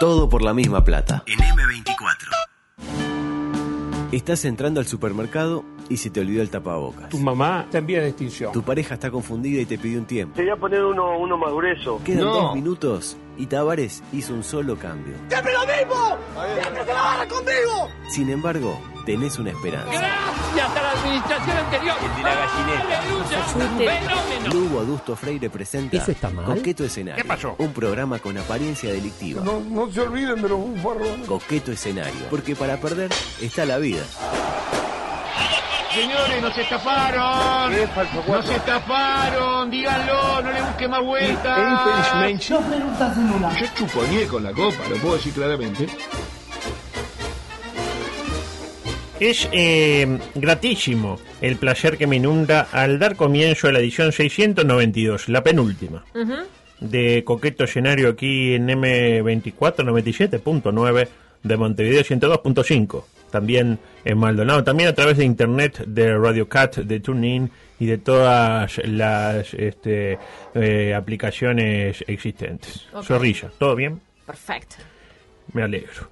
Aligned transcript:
Todo 0.00 0.28
por 0.30 0.40
la 0.42 0.54
misma 0.54 0.82
plata. 0.82 1.22
En 1.26 1.38
M24. 1.38 2.28
Estás 4.12 4.44
entrando 4.46 4.80
al 4.80 4.86
supermercado 4.86 5.62
y 5.90 5.98
se 5.98 6.08
te 6.10 6.20
olvidó 6.20 6.40
el 6.42 6.48
tapabocas. 6.50 7.10
Tu 7.10 7.18
mamá 7.18 7.62
está 7.66 7.78
en 7.78 7.86
vía 7.86 8.00
de 8.00 8.08
extinción. 8.08 8.50
Tu 8.52 8.62
pareja 8.62 8.94
está 8.94 9.10
confundida 9.10 9.60
y 9.60 9.66
te 9.66 9.76
pidió 9.78 9.98
un 10.00 10.06
tiempo. 10.06 10.34
Te 10.36 10.42
voy 10.42 10.50
a 10.50 10.56
poner 10.56 10.82
uno, 10.84 11.18
uno 11.18 11.36
más 11.36 11.52
grueso. 11.52 12.00
Quedan 12.02 12.24
No. 12.24 12.32
dos 12.32 12.54
minutos 12.54 13.16
y 13.36 13.46
Tavares 13.46 14.02
hizo 14.12 14.32
un 14.32 14.42
solo 14.42 14.76
cambio. 14.76 15.14
¡Siempre 15.28 15.52
lo 15.52 15.60
mismo! 15.60 16.16
¡Siempre 16.62 16.84
se 16.84 16.92
la 16.94 17.02
barra 17.02 17.28
conmigo! 17.28 17.88
Sin 18.08 18.30
embargo, 18.30 18.80
tenés 19.06 19.38
una 19.38 19.50
esperanza. 19.50 19.90
Gracias 19.92 20.39
a 20.58 20.82
la 20.82 20.90
administración 20.92 21.56
anterior. 21.56 21.96
El 22.02 22.16
de 22.16 22.22
la 22.22 22.34
gallineta. 22.34 23.02
Fenómeno. 23.78 24.52
Lugo 24.52 24.80
Adusto 24.80 25.16
Freire 25.16 25.48
presenta 25.50 25.96
¿Eso 25.96 26.10
está 26.10 26.30
mal? 26.30 26.44
Coqueto 26.44 26.84
Escenario. 26.84 27.22
¿Qué 27.22 27.28
pasó? 27.28 27.54
Un 27.58 27.72
programa 27.72 28.18
con 28.18 28.36
apariencia 28.36 28.92
delictiva. 28.92 29.42
No, 29.44 29.60
no 29.60 29.90
se 29.90 30.00
olviden 30.00 30.42
de 30.42 30.48
los 30.48 30.58
bufarrones. 30.58 31.26
Coqueto 31.26 31.72
Escenario. 31.72 32.26
Porque 32.28 32.56
para 32.56 32.76
perder 32.78 33.10
está 33.40 33.64
la 33.64 33.78
vida. 33.78 34.02
Señores, 35.94 36.40
nos 36.40 36.56
estafaron. 36.56 37.72
Nos 38.28 38.48
estafaron. 38.50 39.70
Díganlo, 39.70 40.42
no 40.42 40.52
le 40.52 40.62
busque 40.62 40.88
más 40.88 41.02
vueltas. 41.02 42.48
Dos 42.48 42.64
preguntas 42.64 43.16
en 43.16 43.30
una. 43.30 43.60
Yo 43.60 43.66
chuponé 43.74 44.26
con 44.26 44.44
la 44.44 44.52
copa, 44.52 44.88
lo 44.88 44.96
puedo 44.96 45.16
decir 45.16 45.32
claramente. 45.32 45.88
Es 49.20 49.50
eh, 49.52 50.18
gratísimo 50.34 51.20
el 51.42 51.56
placer 51.56 51.98
que 51.98 52.06
me 52.06 52.16
inunda 52.16 52.68
al 52.72 52.98
dar 52.98 53.16
comienzo 53.16 53.68
a 53.68 53.72
la 53.72 53.78
edición 53.78 54.12
692, 54.12 55.28
la 55.28 55.42
penúltima, 55.42 56.06
de 56.80 57.22
Coqueto 57.22 57.64
Escenario 57.64 58.08
aquí 58.08 58.54
en 58.54 58.68
M24 58.68 59.84
97.9 59.84 61.08
de 61.42 61.56
Montevideo 61.58 62.02
102.5, 62.02 63.04
también 63.30 63.78
en 64.06 64.16
Maldonado, 64.16 64.64
también 64.64 64.88
a 64.88 64.94
través 64.94 65.18
de 65.18 65.26
internet 65.26 65.84
de 65.86 66.16
Radio 66.16 66.48
Cat, 66.48 66.78
de 66.78 67.00
TuneIn 67.00 67.50
y 67.78 67.84
de 67.84 67.98
todas 67.98 68.78
las 68.86 69.52
este, 69.52 70.18
eh, 70.54 70.94
aplicaciones 70.94 72.02
existentes. 72.06 72.86
Ok. 72.94 73.04
Zorrilla, 73.04 73.50
¿todo 73.58 73.76
bien? 73.76 74.00
Perfecto. 74.24 74.76
Me 75.52 75.62
alegro. 75.62 76.08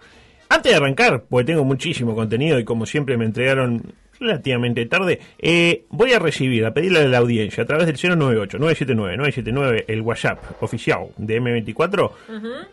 Antes 0.49 0.73
de 0.73 0.77
arrancar, 0.77 1.25
porque 1.29 1.53
tengo 1.53 1.65
muchísimo 1.65 2.15
contenido 2.15 2.59
y 2.59 2.65
como 2.65 2.87
siempre 2.87 3.17
me 3.17 3.27
entregaron 3.27 3.93
relativamente 4.19 4.85
tarde, 4.87 5.21
eh, 5.39 5.85
voy 5.91 6.13
a 6.13 6.19
recibir, 6.19 6.65
a 6.65 6.75
pedirle 6.75 7.01
a 7.01 7.09
la 7.09 7.19
audiencia 7.19 7.63
a 7.63 7.67
través 7.67 7.87
del 7.87 7.97
098-979-979, 7.97 9.85
el 9.87 10.03
WhatsApp 10.03 10.43
oficial 10.61 11.09
de 11.17 11.41
M24, 11.41 12.11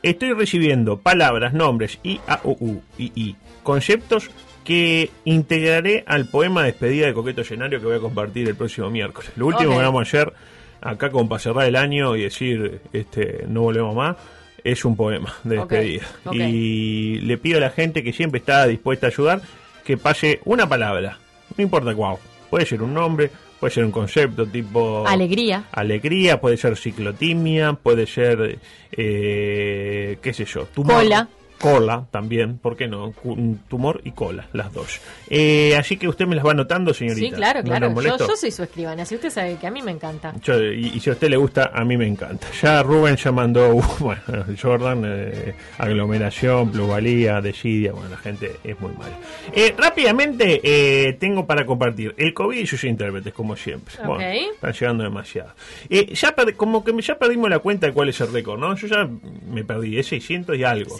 estoy 0.01 0.33
recibiendo 0.33 0.97
palabras, 0.99 1.53
nombres 1.53 1.99
y 2.01 2.19
A, 2.27 2.39
U, 2.43 2.57
U, 2.59 2.81
I, 2.97 3.11
I, 3.15 3.35
conceptos 3.63 4.31
que 4.63 5.11
integraré 5.25 6.03
al 6.07 6.25
poema 6.25 6.63
despedida 6.63 7.05
de 7.05 7.13
Coqueto 7.13 7.41
Escenario 7.41 7.79
que 7.79 7.85
voy 7.85 7.97
a 7.97 7.99
compartir 7.99 8.47
el 8.47 8.55
próximo 8.55 8.89
miércoles. 8.89 9.31
Lo 9.35 9.45
último 9.45 9.77
que 9.77 9.83
vamos 9.83 9.99
a 9.99 10.01
hacer 10.01 10.33
acá 10.81 11.11
como 11.11 11.29
para 11.29 11.39
cerrar 11.39 11.67
el 11.67 11.75
año 11.75 12.15
y 12.15 12.23
decir 12.23 12.81
este 12.91 13.45
no 13.47 13.61
volvemos 13.61 13.95
más 13.95 14.15
es 14.65 14.83
un 14.83 14.97
poema 14.97 15.33
de 15.45 15.57
despedida 15.57 16.05
y 16.33 17.19
le 17.21 17.37
pido 17.37 17.59
a 17.59 17.61
la 17.61 17.69
gente 17.69 18.03
que 18.03 18.11
siempre 18.11 18.39
está 18.39 18.67
dispuesta 18.67 19.07
a 19.07 19.09
ayudar 19.09 19.41
que 19.85 19.95
pase 19.95 20.41
una 20.43 20.67
palabra 20.67 21.19
no 21.55 21.63
importa 21.63 21.95
cuál 21.95 22.17
puede 22.49 22.65
ser 22.65 22.81
un 22.81 22.93
nombre 22.93 23.29
puede 23.59 23.71
ser 23.73 23.85
un 23.85 23.91
concepto 23.91 24.45
tipo 24.45 25.07
Alegría. 25.07 25.65
alegría 25.71 26.41
puede 26.41 26.57
ser 26.57 26.75
ciclotimia 26.75 27.73
puede 27.73 28.07
ser 28.07 28.59
eh, 28.91 30.17
qué 30.21 30.33
sé 30.33 30.45
yo 30.45 30.65
tumor. 30.65 31.03
Cola. 31.03 31.29
Cola 31.59 32.05
también 32.11 32.57
por 32.57 32.75
qué 32.75 32.87
no 32.87 33.11
Cu- 33.11 33.57
tumor 33.69 34.01
y 34.03 34.11
cola 34.11 34.47
las 34.53 34.71
dos 34.73 34.99
Eh, 35.29 35.75
así 35.77 35.97
que 35.97 36.07
usted 36.07 36.25
me 36.27 36.35
las 36.35 36.45
va 36.45 36.51
anotando 36.51 36.93
señorita 36.93 37.25
Sí, 37.27 37.31
claro, 37.31 37.61
¿No 37.61 37.65
claro. 37.69 38.01
yo, 38.01 38.17
yo 38.17 38.35
soy 38.35 38.51
su 38.51 38.63
escribana, 38.63 39.05
si 39.05 39.15
usted 39.15 39.29
sabe 39.29 39.55
que 39.57 39.67
a 39.67 39.71
mí 39.71 39.81
me 39.81 39.91
encanta. 39.91 40.33
Yo- 40.43 40.61
y, 40.63 40.87
y 40.95 40.99
si 40.99 41.09
a 41.09 41.13
usted 41.13 41.29
le 41.29 41.37
gusta, 41.37 41.71
a 41.73 41.83
mí 41.85 41.97
me 41.97 42.07
encanta. 42.07 42.47
Ya 42.61 42.83
Rubén 42.83 43.15
ya 43.15 43.31
mandó, 43.31 43.69
bueno, 43.99 44.21
Jordan, 44.61 45.03
eh, 45.05 45.55
aglomeración, 45.77 46.71
plusvalía, 46.71 47.41
desidia, 47.41 47.91
bueno, 47.93 48.09
la 48.09 48.17
gente 48.17 48.51
es 48.63 48.79
muy 48.79 48.91
mala. 48.93 49.15
Eh, 49.53 49.73
rápidamente 49.77 50.59
eh, 50.63 51.13
tengo 51.13 51.45
para 51.45 51.65
compartir 51.65 52.13
el 52.17 52.33
COVID 52.33 52.57
y 52.59 52.67
sus 52.67 52.83
intérpretes, 52.83 53.33
como 53.33 53.55
siempre. 53.55 53.93
Ok. 54.01 54.07
Bueno, 54.07 54.23
están 54.53 54.73
llegando 54.73 55.03
demasiado. 55.03 55.51
Eh, 55.89 56.13
ya 56.13 56.35
per- 56.35 56.55
como 56.55 56.83
que 56.83 56.93
ya 57.01 57.17
perdimos 57.17 57.49
la 57.49 57.59
cuenta 57.59 57.87
de 57.87 57.93
cuál 57.93 58.09
es 58.09 58.19
el 58.21 58.31
récord, 58.31 58.59
¿no? 58.59 58.75
Yo 58.75 58.87
ya 58.87 59.07
me 59.49 59.63
perdí, 59.63 59.97
es 59.97 60.07
600 60.07 60.57
y 60.57 60.63
algo. 60.63 60.95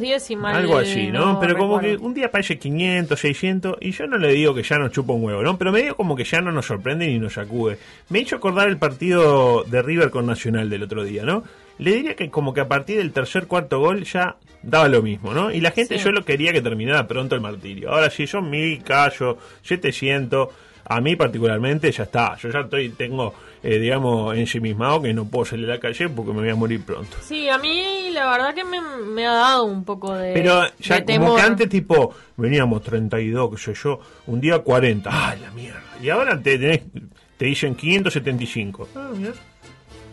610 0.00 0.30
y 0.30 0.36
mal. 0.36 0.56
Algo 0.56 0.78
así, 0.78 1.06
¿no? 1.08 1.38
Pero 1.38 1.56
como 1.56 1.78
que 1.78 1.96
un 1.96 2.12
día 2.14 2.26
aparece 2.26 2.58
500, 2.58 3.18
600, 3.18 3.76
y 3.80 3.92
yo 3.92 4.06
no 4.06 4.18
le 4.18 4.32
digo 4.32 4.54
que 4.54 4.62
ya 4.62 4.78
nos 4.78 4.90
chupa 4.90 5.12
un 5.12 5.22
huevo, 5.24 5.42
¿no? 5.42 5.56
Pero 5.58 5.70
medio 5.72 5.94
como 5.96 6.16
que 6.16 6.24
ya 6.24 6.40
no 6.40 6.50
nos 6.50 6.66
sorprende 6.66 7.06
ni 7.06 7.18
nos 7.18 7.34
sacude. 7.34 7.78
Me 8.08 8.18
hecho 8.20 8.36
acordar 8.36 8.68
el 8.68 8.78
partido 8.78 9.64
de 9.64 9.82
River 9.82 10.10
con 10.10 10.26
Nacional 10.26 10.68
del 10.70 10.82
otro 10.82 11.04
día, 11.04 11.24
¿no? 11.24 11.44
Le 11.78 11.92
diría 11.92 12.16
que 12.16 12.28
como 12.30 12.52
que 12.52 12.60
a 12.60 12.68
partir 12.68 12.98
del 12.98 13.12
tercer, 13.12 13.46
cuarto 13.46 13.78
gol 13.78 14.02
ya 14.04 14.36
daba 14.62 14.88
lo 14.88 15.00
mismo, 15.02 15.32
¿no? 15.32 15.50
Y 15.50 15.60
la 15.60 15.70
gente 15.70 15.96
Sí. 15.98 16.04
yo 16.04 16.10
lo 16.12 16.24
quería 16.24 16.52
que 16.52 16.60
terminara 16.60 17.06
pronto 17.06 17.34
el 17.34 17.40
martirio. 17.40 17.90
Ahora 17.90 18.10
si 18.10 18.26
son 18.26 18.50
mil, 18.50 18.82
callo, 18.82 19.38
700, 19.62 20.48
a 20.84 21.00
mí 21.00 21.16
particularmente 21.16 21.90
ya 21.92 22.02
está. 22.02 22.36
Yo 22.36 22.50
ya 22.50 22.60
estoy, 22.60 22.90
tengo, 22.90 23.32
eh, 23.62 23.78
digamos, 23.78 24.36
ensimismado 24.36 25.02
que 25.02 25.12
no 25.12 25.26
puedo 25.26 25.44
salir 25.44 25.66
a 25.70 25.74
la 25.74 25.80
calle 25.80 26.08
porque 26.08 26.32
me 26.32 26.40
voy 26.40 26.48
a 26.50 26.54
morir 26.54 26.82
pronto. 26.82 27.16
Sí, 27.22 27.48
a 27.48 27.58
mí 27.58 28.10
la 28.12 28.30
verdad 28.30 28.54
que 28.54 28.64
me, 28.64 28.80
me 28.80 29.26
ha 29.26 29.32
dado 29.32 29.64
un 29.64 29.84
poco 29.84 30.14
de. 30.14 30.32
Pero 30.32 30.62
ya 30.78 31.00
de 31.00 31.04
como 31.04 31.26
temor. 31.26 31.36
que 31.36 31.42
antes 31.46 31.68
tipo 31.68 32.14
veníamos 32.36 32.82
32, 32.82 33.50
qué 33.50 33.56
sé 33.58 33.74
yo, 33.74 34.00
un 34.26 34.40
día 34.40 34.58
40. 34.60 35.10
¡Ah, 35.12 35.34
la 35.40 35.50
mierda! 35.50 35.82
Y 36.02 36.08
ahora 36.10 36.40
te 36.40 36.58
tenés- 36.58 36.82
te 37.36 37.44
dicen 37.46 37.74
575. 37.74 38.88
Ah, 38.96 39.10
mira. 39.16 39.32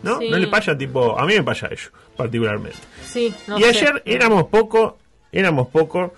¿No? 0.02 0.18
Sí. 0.18 0.30
No 0.30 0.38
le 0.38 0.46
pasa 0.46 0.76
tipo, 0.78 1.18
a 1.18 1.26
mí 1.26 1.34
me 1.34 1.42
pasa 1.42 1.66
eso, 1.68 1.90
particularmente. 2.16 2.78
Sí, 3.04 3.34
no 3.48 3.58
y 3.58 3.62
sé. 3.62 3.68
ayer 3.70 4.02
éramos 4.06 4.44
poco, 4.44 4.98
éramos 5.32 5.68
poco 5.68 6.14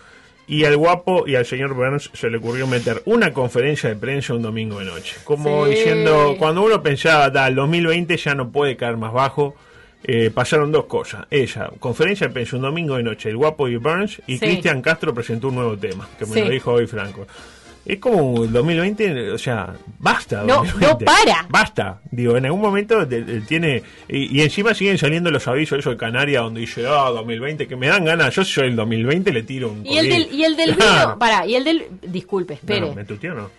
y 0.51 0.65
al 0.65 0.77
guapo 0.77 1.27
y 1.27 1.37
al 1.37 1.47
señor 1.47 1.75
Burns 1.75 2.11
se 2.13 2.29
le 2.29 2.39
ocurrió 2.39 2.67
meter 2.67 3.03
una 3.07 3.33
conferencia 3.33 3.89
de 3.89 3.97
prensa 3.97 4.35
un 4.35 4.43
domingo 4.43 4.81
de 4.81 4.85
noche. 4.87 5.17
Como 5.25 5.65
Sí. 5.67 5.71
diciendo, 5.77 6.35
cuando 6.39 6.63
uno 6.63 6.83
pensaba, 6.83 7.31
"Da, 7.31 7.47
el 7.47 7.55
2020 7.55 8.17
ya 8.17 8.35
no 8.35 8.51
puede 8.51 8.77
caer 8.77 8.97
más 8.97 9.13
bajo, 9.13 9.55
eh, 10.03 10.31
pasaron 10.35 10.73
dos 10.73 10.87
cosas. 10.87 11.27
Ella, 11.31 11.71
conferencia 11.79 12.27
de 12.27 12.33
prensa 12.33 12.57
un 12.57 12.63
domingo 12.63 12.97
de 12.97 13.03
noche, 13.03 13.29
el 13.29 13.37
guapo 13.37 13.69
y 13.69 13.77
Burns, 13.77 14.21
y 14.27 14.35
Sí. 14.39 14.41
Cristian 14.47 14.83
Castro 14.83 15.15
presentó 15.15 15.49
un 15.49 15.55
nuevo 15.57 15.77
tema, 15.77 16.09
que 16.19 16.27
me 16.27 16.33
Sí. 16.35 16.41
lo 16.41 16.49
dijo 16.51 16.73
hoy 16.73 16.87
Franco. 16.87 17.27
Es 17.93 17.99
como 17.99 18.45
el 18.45 18.53
2020, 18.53 19.33
o 19.33 19.39
sea, 19.39 19.75
basta. 19.99 20.43
No, 20.45 20.59
2020. 20.59 20.87
no 20.87 20.99
para. 20.99 21.47
Basta. 21.49 22.01
Digo, 22.13 22.37
en 22.37 22.47
algún 22.47 22.61
momento 22.61 23.05
de- 23.05 23.25
de- 23.25 23.41
tiene. 23.41 23.83
Y, 24.09 24.39
y 24.39 24.43
encima 24.43 24.75
siguen 24.75 24.97
saliendo 24.97 25.31
los 25.31 25.49
avisos, 25.49 25.79
eso 25.81 25.91
de 25.91 25.97
Canarias, 25.97 26.43
donde 26.45 26.61
dice, 26.61 26.85
ah, 26.87 27.11
2020, 27.11 27.67
que 27.67 27.75
me 27.75 27.89
dan 27.89 28.05
ganas. 28.05 28.33
Yo, 28.35 28.45
soy 28.45 28.69
el 28.69 28.77
2020, 28.77 29.33
le 29.33 29.43
tiro 29.43 29.73
un. 29.73 29.85
Y 29.85 29.99
el 29.99 30.09
del, 30.09 30.29
y 30.33 30.45
el 30.45 30.57
del 30.57 30.71
vino. 30.77 31.19
Pará, 31.19 31.45
y 31.47 31.57
el 31.57 31.65
del. 31.65 31.87
Disculpe, 32.03 32.55
espere. 32.55 32.81
No, 32.83 32.95
¿Me 32.95 33.05
tuteó 33.05 33.33
o 33.33 33.37
no? 33.37 33.51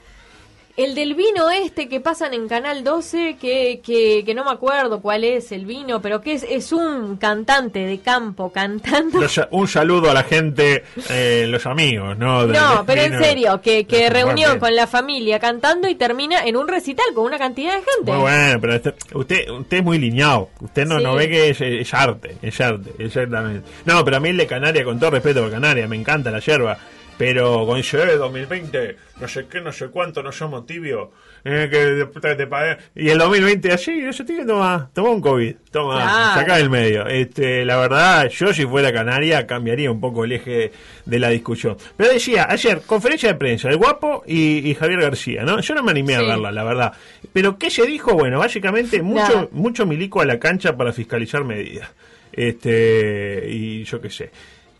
El 0.78 0.96
del 0.96 1.16
vino 1.16 1.50
este 1.50 1.90
que 1.90 2.00
pasan 2.00 2.34
en 2.34 2.48
Canal 2.48 2.84
12, 2.84 3.38
que, 3.40 3.82
que, 3.84 4.24
que 4.26 4.34
no 4.34 4.46
me 4.46 4.52
acuerdo 4.52 5.02
cuál 5.02 5.24
es 5.24 5.52
el 5.52 5.66
vino, 5.66 6.02
pero 6.02 6.22
que 6.22 6.34
es, 6.34 6.44
es 6.50 6.72
un 6.72 7.18
cantante 7.18 7.80
de 7.86 8.00
campo 8.00 8.52
cantando. 8.52 9.20
Los- 9.22 9.40
un 9.52 9.68
saludo 9.68 10.10
a 10.10 10.14
la 10.14 10.24
gente, 10.24 10.84
eh, 11.10 11.46
los 11.50 11.66
amigos, 11.66 12.18
¿no? 12.18 12.48
De- 12.48 12.54
No, 12.58 12.84
pero 12.86 13.02
en 13.02 13.22
serio, 13.22 13.62
que, 13.62 13.86
que 13.86 14.10
reunión 14.10 14.60
con 14.60 14.76
la 14.76 14.88
familia 14.88 15.40
cantando 15.40 15.88
y 15.90 15.96
termina 15.96 16.46
en 16.46 16.56
un 16.56 16.68
recital 16.68 17.06
con 17.14 17.26
una 17.26 17.38
cantidad 17.38 17.74
de 17.74 17.84
gente. 17.96 18.12
Muy 18.12 18.22
bueno, 18.22 18.60
pero 18.62 18.74
este- 18.76 18.94
usted, 19.14 19.50
usted 19.50 19.78
es 19.78 19.84
muy 19.84 19.98
lineado. 20.00 20.50
Usted 20.62 20.86
no, 20.86 20.98
Sí. 20.98 21.04
no 21.04 21.16
ve 21.16 21.30
que 21.30 21.50
es, 21.50 21.62
es 21.62 21.94
arte, 21.94 22.38
es 22.42 22.62
arte, 22.62 22.92
exactamente. 22.98 23.68
No, 23.86 24.04
pero 24.06 24.18
a 24.18 24.20
mí 24.20 24.30
el 24.30 24.38
de 24.38 24.48
Canarias, 24.48 24.86
con 24.86 25.00
todo 25.00 25.12
respeto 25.12 25.42
por 25.42 25.52
Canarias, 25.52 25.88
me 25.90 25.96
encanta 25.98 26.32
la 26.32 26.40
yerba. 26.40 26.78
Pero 27.22 27.68
con 27.68 27.78
ese 27.78 28.02
eh, 28.02 28.16
2020, 28.18 28.96
no 29.20 29.28
sé 29.28 29.46
qué, 29.46 29.62
no 29.62 29.72
sé 29.72 29.90
cuánto, 29.90 30.24
no 30.24 30.32
somos 30.32 30.66
tibios. 30.66 31.10
eh, 31.44 31.70
que 31.72 32.36
te 32.36 32.48
pagué. 32.48 32.78
Y 32.96 33.10
el 33.10 33.20
2020 33.20 33.72
así, 33.72 33.92
eso 34.00 34.26
tiene 34.26 34.44
toma, 34.44 34.90
toma 34.92 35.10
un 35.12 35.22
COVID, 35.22 35.56
toma, 35.72 36.02
Claro. 36.02 36.40
saca 36.40 36.58
del 36.58 36.72
medio. 36.72 37.06
Este, 37.06 37.64
la 37.64 37.78
verdad, 37.78 38.28
yo 38.30 38.52
si 38.54 38.66
fuera 38.66 38.92
Canaria 38.92 39.46
cambiaría 39.46 39.92
un 39.92 40.00
poco 40.02 40.24
el 40.26 40.32
eje 40.32 40.72
de 41.06 41.20
la 41.20 41.30
discusión. 41.30 41.78
Pero 41.96 42.12
decía, 42.12 42.48
ayer, 42.50 42.82
conferencia 42.88 43.30
de 43.30 43.36
prensa, 43.36 43.70
el 43.70 43.78
guapo 43.78 44.24
y, 44.26 44.68
y 44.68 44.74
Javier 44.74 45.02
García, 45.02 45.44
¿no? 45.44 45.60
Yo 45.62 45.76
no 45.76 45.84
me 45.84 45.92
animé 45.92 46.16
a 46.16 46.22
verla, 46.24 46.52
la 46.52 46.64
verdad. 46.64 46.94
Pero 47.32 47.60
¿qué 47.60 47.70
se 47.70 47.86
dijo? 47.86 48.14
Bueno, 48.14 48.40
básicamente 48.40 49.02
mucho, 49.04 49.48
mucho 49.52 49.86
milico 49.86 50.22
a 50.22 50.26
la 50.26 50.40
cancha 50.40 50.76
para 50.76 50.92
fiscalizar 50.92 51.44
medidas. 51.44 51.88
Este, 52.34 53.46
y 53.48 53.84
yo 53.84 54.02
qué 54.02 54.10
sé. 54.10 54.32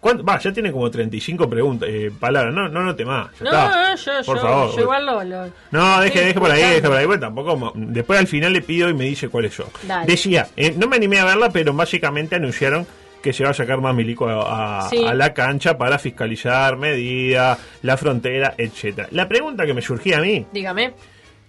¿Cuánto? 0.02 0.24
Va, 0.26 0.38
ya 0.40 0.52
tiene 0.52 0.72
como 0.72 0.90
35 0.92 1.48
preguntas, 1.50 1.88
eh, 1.90 2.12
palabras. 2.20 2.54
No, 2.54 2.68
no 2.68 2.82
note 2.84 3.06
más. 3.06 3.30
ya 3.40 3.44
No, 3.46 3.52
está. 3.52 3.70
no, 3.92 3.96
yo, 3.96 4.12
Por 4.26 4.36
yo, 4.38 4.42
favor. 4.42 4.76
yo 4.76 4.82
igual 4.82 5.06
lo, 5.06 5.24
lo- 5.24 5.52
No, 5.72 6.02
deje, 6.02 6.26
deje 6.26 6.40
por 6.40 6.52
ahí, 6.52 6.62
deje 6.62 6.82
por 6.82 6.98
ahí. 6.98 7.06
Bueno, 7.06 7.22
tampoco. 7.22 7.72
Después 7.76 8.20
al 8.20 8.28
final 8.28 8.52
le 8.52 8.62
pido 8.64 8.90
y 8.90 8.94
me 8.96 9.06
dice 9.06 9.30
cuáles 9.30 9.54
son. 9.54 9.68
Dale. 9.84 10.08
Decía, 10.08 10.48
eh, 10.58 10.74
no 10.76 10.88
me 10.88 10.96
animé 10.98 11.20
a 11.20 11.26
verla, 11.26 11.52
pero 11.52 11.72
básicamente 11.74 12.36
anunciaron 12.36 12.86
que 13.22 13.32
se 13.32 13.44
va 13.44 13.52
a 13.52 13.54
sacar 13.54 13.80
más 13.80 13.94
milico 13.94 14.28
a, 14.28 14.80
a- 14.86 14.90
Sí. 14.90 15.06
a 15.06 15.14
la 15.14 15.32
cancha 15.36 15.78
para 15.78 16.00
fiscalizar 16.00 16.76
medidas, 16.78 17.60
la 17.84 17.96
frontera, 17.96 18.56
etcétera. 18.58 19.08
La 19.12 19.28
pregunta 19.28 19.68
que 19.68 19.76
me 19.76 19.84
surgía 19.84 20.18
a 20.18 20.22
mí, 20.22 20.48
Dígame. 20.52 20.94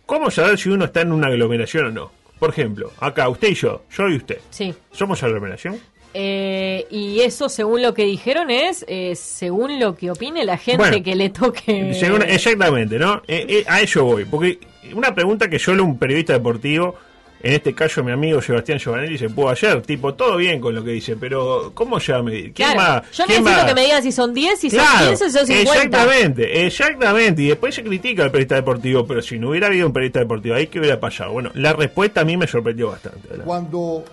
¿cómo 0.04 0.30
saber 0.30 0.58
si 0.58 0.68
uno 0.68 0.84
está 0.84 1.00
en 1.00 1.12
una 1.12 1.28
aglomeración 1.28 1.86
o 1.86 1.90
no? 1.90 2.12
Por 2.38 2.50
ejemplo, 2.50 2.90
acá, 3.00 3.28
usted 3.30 3.48
y 3.48 3.54
yo, 3.54 3.84
yo 3.96 4.08
y 4.08 4.16
usted, 4.16 4.40
Sí. 4.50 4.74
¿somos 4.90 5.22
aglomeración? 5.22 5.78
Eh, 6.14 6.86
y 6.90 7.20
eso, 7.20 7.48
según 7.48 7.82
lo 7.82 7.94
que 7.94 8.04
dijeron, 8.04 8.50
es 8.50 8.84
eh, 8.88 9.14
según 9.16 9.80
lo 9.80 9.94
que 9.94 10.10
opine 10.10 10.44
la 10.44 10.58
gente 10.58 10.78
Bueno, 10.78 11.02
que 11.02 11.14
le 11.14 11.30
toque. 11.30 11.94
Según- 11.94 12.22
exactamente, 12.22 12.98
¿no? 12.98 13.22
Eh, 13.26 13.46
eh, 13.48 13.64
a 13.66 13.80
eso 13.80 14.04
voy, 14.04 14.24
porque 14.24 14.58
una 14.94 15.14
pregunta 15.14 15.48
que 15.48 15.58
solo 15.58 15.84
un 15.84 15.98
periodista 15.98 16.34
deportivo, 16.34 16.94
en 17.42 17.54
este 17.54 17.74
caso 17.74 18.04
mi 18.04 18.12
amigo 18.12 18.40
Sebastián 18.42 18.78
Giovanelli, 18.78 19.16
se 19.18 19.28
pudo 19.30 19.48
ayer, 19.48 19.80
tipo, 19.82 20.14
todo 20.14 20.36
bien 20.36 20.60
con 20.60 20.74
lo 20.74 20.84
que 20.84 20.90
dice, 20.92 21.16
pero 21.16 21.72
¿cómo 21.74 21.98
se 21.98 22.12
va 22.12 22.18
a 22.18 22.22
medir? 22.22 22.52
¿Quién 22.52 22.72
Claro, 22.72 22.78
va- 22.80 23.02
yo 23.12 23.24
quién 23.24 23.42
necesito 23.42 23.62
va- 23.62 23.66
que 23.68 23.74
me 23.74 23.80
digan 23.84 24.02
si 24.02 24.12
son 24.12 24.34
10, 24.34 24.60
si 24.60 24.70
son 24.70 24.78
Claro, 24.80 25.06
15, 25.08 25.24
si 25.30 25.38
son 25.38 25.46
50. 25.46 25.72
exactamente, 25.72 26.66
exactamente. 26.66 27.42
Y 27.42 27.46
después 27.48 27.74
se 27.74 27.82
critica 27.82 28.22
al 28.24 28.30
periodista 28.30 28.54
deportivo, 28.56 29.06
pero 29.06 29.22
si 29.22 29.38
no 29.38 29.48
hubiera 29.50 29.66
habido 29.68 29.86
un 29.86 29.92
periodista 29.92 30.20
deportivo 30.20 30.54
ahí, 30.54 30.66
¿qué 30.68 30.78
hubiera 30.78 31.00
pasado? 31.00 31.32
Bueno, 31.32 31.50
la 31.54 31.72
respuesta 31.72 32.20
a 32.20 32.24
mí 32.24 32.36
me 32.36 32.46
sorprendió 32.46 32.88
bastante. 32.90 33.26
¿verdad? 33.30 33.44
Cuando 33.44 34.04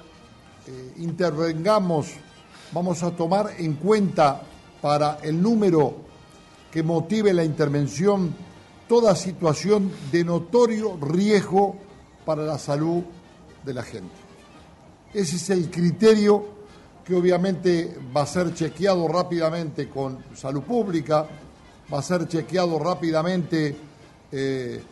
eh, 0.70 0.94
intervengamos, 0.98 2.12
vamos 2.72 3.02
a 3.02 3.10
tomar 3.10 3.56
en 3.58 3.74
cuenta 3.74 4.40
para 4.80 5.18
el 5.24 5.42
número 5.42 5.96
que 6.72 6.84
motive 6.84 7.34
la 7.34 7.44
intervención 7.44 8.36
toda 8.88 9.16
situación 9.16 9.92
de 10.12 10.24
notorio 10.24 10.96
riesgo 11.02 11.76
para 12.24 12.44
la 12.44 12.60
salud 12.60 13.02
de 13.66 13.74
la 13.74 13.82
gente. 13.82 14.14
Ese 15.12 15.38
es 15.38 15.50
el 15.50 15.72
criterio 15.72 16.46
que 17.04 17.16
obviamente 17.16 17.98
va 18.16 18.22
a 18.22 18.28
ser 18.28 18.54
chequeado 18.54 19.08
rápidamente 19.08 19.90
con 19.90 20.24
salud 20.36 20.62
pública, 20.62 21.28
va 21.92 21.98
a 21.98 22.04
ser 22.04 22.28
chequeado 22.28 22.78
rápidamente 22.78 23.76
eh, 24.32 24.84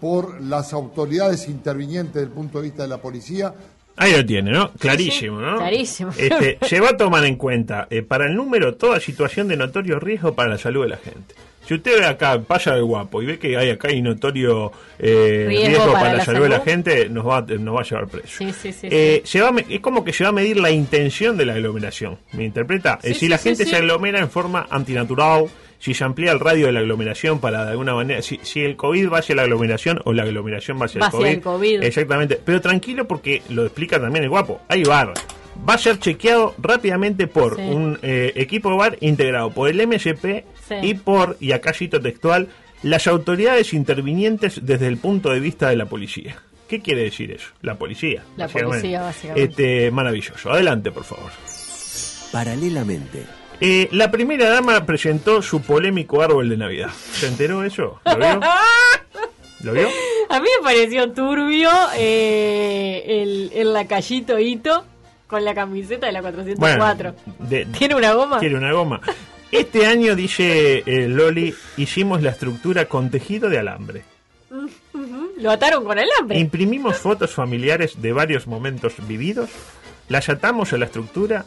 por 0.00 0.40
las 0.40 0.72
autoridades 0.72 1.48
intervinientes 1.48 2.14
desde 2.14 2.26
el 2.26 2.32
punto 2.32 2.58
de 2.58 2.64
vista 2.64 2.82
de 2.82 2.88
la 2.88 3.02
policía. 3.02 3.52
Ahí 3.96 4.12
lo 4.12 4.24
tiene, 4.24 4.50
¿no? 4.52 4.72
Clarísimo, 4.72 5.40
¿no? 5.40 5.58
clarísimo. 5.58 6.10
Este, 6.16 6.58
se 6.62 6.80
va 6.80 6.90
a 6.90 6.96
tomar 6.96 7.24
en 7.26 7.36
cuenta 7.36 7.86
eh, 7.90 8.02
para 8.02 8.26
el 8.26 8.34
número 8.34 8.74
toda 8.74 8.98
situación 9.00 9.48
de 9.48 9.56
notorio 9.56 10.00
riesgo 10.00 10.34
para 10.34 10.48
la 10.50 10.58
salud 10.58 10.82
de 10.82 10.88
la 10.88 10.96
gente. 10.96 11.34
Si 11.66 11.74
usted 11.74 12.00
ve 12.00 12.06
acá, 12.06 12.40
pasa 12.40 12.74
del 12.74 12.82
guapo 12.84 13.22
y 13.22 13.26
ve 13.26 13.38
que 13.38 13.56
hay 13.56 13.70
acá 13.70 13.86
hay 13.88 14.02
notorio 14.02 14.72
eh, 14.98 15.44
Riesgo 15.46 15.66
riesgo, 15.68 15.84
para 15.92 15.98
para, 16.00 16.12
la, 16.12 16.18
la 16.18 16.24
salud, 16.24 16.42
de 16.42 16.48
la 16.48 16.60
gente, 16.60 17.08
nos 17.08 17.24
va, 17.26 17.36
a- 17.38 17.42
nos 17.42 17.76
va 17.76 17.80
a 17.80 17.84
llevar 17.84 18.08
preso. 18.08 18.26
Sí, 18.38 18.52
sí, 18.52 18.72
sí, 18.72 18.88
Eh, 18.90 19.22
se 19.24 19.40
va 19.40 19.48
a 19.48 19.52
me- 19.52 19.64
es 19.68 19.80
como 19.80 20.02
que 20.04 20.12
se 20.12 20.24
va 20.24 20.30
a 20.30 20.32
medir 20.32 20.58
la 20.58 20.72
intención 20.72 21.36
de 21.36 21.46
la 21.46 21.52
aglomeración. 21.52 22.18
¿Me 22.32 22.44
interpreta? 22.44 22.98
Si 23.02 23.28
la 23.28 23.38
gente 23.38 23.64
se 23.64 23.76
aglomera 23.76 24.18
en 24.18 24.28
forma 24.28 24.66
antinatural, 24.70 25.44
si 25.82 25.94
se 25.94 26.04
amplía 26.04 26.30
el 26.30 26.38
radio 26.38 26.66
de 26.66 26.72
la 26.72 26.78
aglomeración 26.78 27.40
para 27.40 27.64
de 27.64 27.72
alguna 27.72 27.92
manera, 27.92 28.22
si, 28.22 28.38
si 28.42 28.60
el 28.60 28.76
COVID 28.76 29.10
va 29.12 29.18
hacia 29.18 29.34
la 29.34 29.42
aglomeración 29.42 30.00
o 30.04 30.12
la 30.12 30.22
aglomeración 30.22 30.80
va 30.80 30.84
hacia, 30.84 31.00
Va 31.00 31.06
el, 31.08 31.08
hacia 31.08 31.20
COVID, 31.20 31.34
el 31.34 31.40
COVID. 31.42 31.82
Exactamente. 31.82 32.40
Pero 32.44 32.60
tranquilo 32.60 33.08
porque 33.08 33.42
lo 33.48 33.64
explica 33.66 34.00
también 34.00 34.22
el 34.22 34.30
guapo. 34.30 34.60
Hay 34.68 34.84
bar. 34.84 35.12
Va 35.68 35.74
a 35.74 35.78
ser 35.78 35.98
chequeado 35.98 36.54
rápidamente 36.58 37.26
por 37.26 37.56
Sí. 37.56 37.62
un 37.62 37.98
eh, 38.02 38.32
equipo 38.36 38.70
de 38.70 38.76
bar 38.76 38.96
integrado 39.00 39.50
por 39.50 39.68
el 39.68 39.80
MSP 39.86 40.44
Sí. 40.68 40.74
y 40.82 40.94
por, 40.94 41.36
y 41.40 41.50
acá 41.50 41.72
cito 41.72 42.00
textual, 42.00 42.46
las 42.84 43.08
autoridades 43.08 43.72
intervinientes 43.74 44.60
desde 44.64 44.86
el 44.86 44.98
punto 44.98 45.30
de 45.30 45.40
vista 45.40 45.68
de 45.68 45.76
la 45.76 45.86
policía. 45.86 46.36
¿Qué 46.68 46.80
quiere 46.80 47.02
decir 47.02 47.32
eso? 47.32 47.48
La 47.60 47.74
policía. 47.74 48.22
La 48.36 48.44
básicamente. 48.44 48.78
policía, 48.78 49.02
básicamente. 49.02 49.50
Este, 49.50 49.90
maravilloso. 49.90 50.50
Adelante, 50.52 50.90
por 50.92 51.02
favor. 51.04 51.30
Paralelamente, 52.30 53.24
Eh, 53.64 53.88
la 53.92 54.10
primera 54.10 54.48
dama 54.48 54.84
presentó 54.84 55.40
su 55.40 55.62
polémico 55.62 56.20
árbol 56.20 56.48
de 56.48 56.56
Navidad. 56.56 56.90
¿Se 57.12 57.28
enteró 57.28 57.60
de 57.60 57.68
eso? 57.68 58.00
¿Lo 58.04 58.16
vio? 58.16 58.40
¿Lo 59.62 59.72
vio? 59.72 59.88
A 60.28 60.40
mí 60.40 60.48
me 60.58 60.64
pareció 60.64 61.12
turbio 61.12 61.70
eh, 61.96 63.04
el, 63.06 63.52
el 63.54 63.72
lacayito 63.72 64.36
Hito 64.40 64.84
con 65.28 65.44
la 65.44 65.54
camiseta 65.54 66.06
de 66.06 66.12
la 66.12 66.22
404. 66.22 67.14
de- 67.38 67.66
¿Tiene 67.66 67.94
una 67.94 68.14
goma? 68.14 68.40
Quiere 68.40 68.56
una 68.56 68.72
goma. 68.72 69.00
Este 69.52 69.86
año, 69.86 70.16
dice 70.16 70.82
eh, 70.84 71.06
Loli, 71.08 71.54
hicimos 71.76 72.20
la 72.20 72.30
estructura 72.30 72.86
con 72.86 73.10
tejido 73.10 73.48
de 73.48 73.58
alambre. 73.60 74.02
Lo 75.38 75.50
ataron 75.52 75.84
con 75.84 75.98
alambre. 75.98 76.38
Imprimimos 76.38 76.96
fotos 76.98 77.30
familiares 77.30 78.02
de 78.02 78.12
varios 78.12 78.46
momentos 78.48 78.94
vividos, 79.06 79.50
las 80.08 80.28
atamos 80.28 80.72
a 80.72 80.78
la 80.78 80.86
estructura 80.86 81.44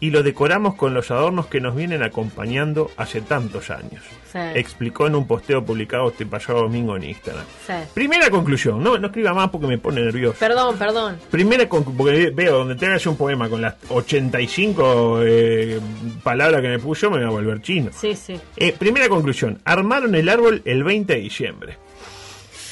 y 0.00 0.10
lo 0.10 0.22
decoramos 0.22 0.74
con 0.74 0.94
los 0.94 1.10
adornos 1.10 1.46
que 1.46 1.60
nos 1.60 1.74
vienen 1.74 2.02
acompañando 2.02 2.90
hace 2.96 3.20
tantos 3.20 3.70
años. 3.70 4.04
Sí. 4.30 4.38
Explicó 4.54 5.06
en 5.06 5.14
un 5.14 5.26
posteo 5.26 5.64
publicado 5.64 6.08
este 6.08 6.26
pasado 6.26 6.62
domingo 6.62 6.96
en 6.96 7.04
Instagram. 7.04 7.44
Sí. 7.66 7.72
Primera 7.94 8.30
conclusión, 8.30 8.82
no, 8.82 8.98
no 8.98 9.06
escriba 9.08 9.34
más 9.34 9.50
porque 9.50 9.66
me 9.66 9.78
pone 9.78 10.00
nervioso. 10.02 10.38
Perdón, 10.38 10.78
perdón. 10.78 11.18
Primera 11.30 11.68
conclusión, 11.68 11.96
porque 11.96 12.30
veo 12.30 12.58
donde 12.58 12.76
tengas 12.76 13.04
un 13.06 13.16
poema 13.16 13.48
con 13.48 13.60
las 13.60 13.74
85 13.88 15.20
eh, 15.22 15.80
palabras 16.22 16.60
que 16.60 16.68
me 16.68 16.78
puso, 16.78 17.10
me 17.10 17.18
voy 17.18 17.26
a 17.26 17.30
volver 17.30 17.62
chino. 17.62 17.90
Sí, 17.92 18.14
sí. 18.14 18.38
Eh, 18.56 18.74
primera 18.78 19.08
conclusión, 19.08 19.60
armaron 19.64 20.14
el 20.14 20.28
árbol 20.28 20.62
el 20.64 20.84
20 20.84 21.14
de 21.14 21.20
diciembre. 21.20 21.78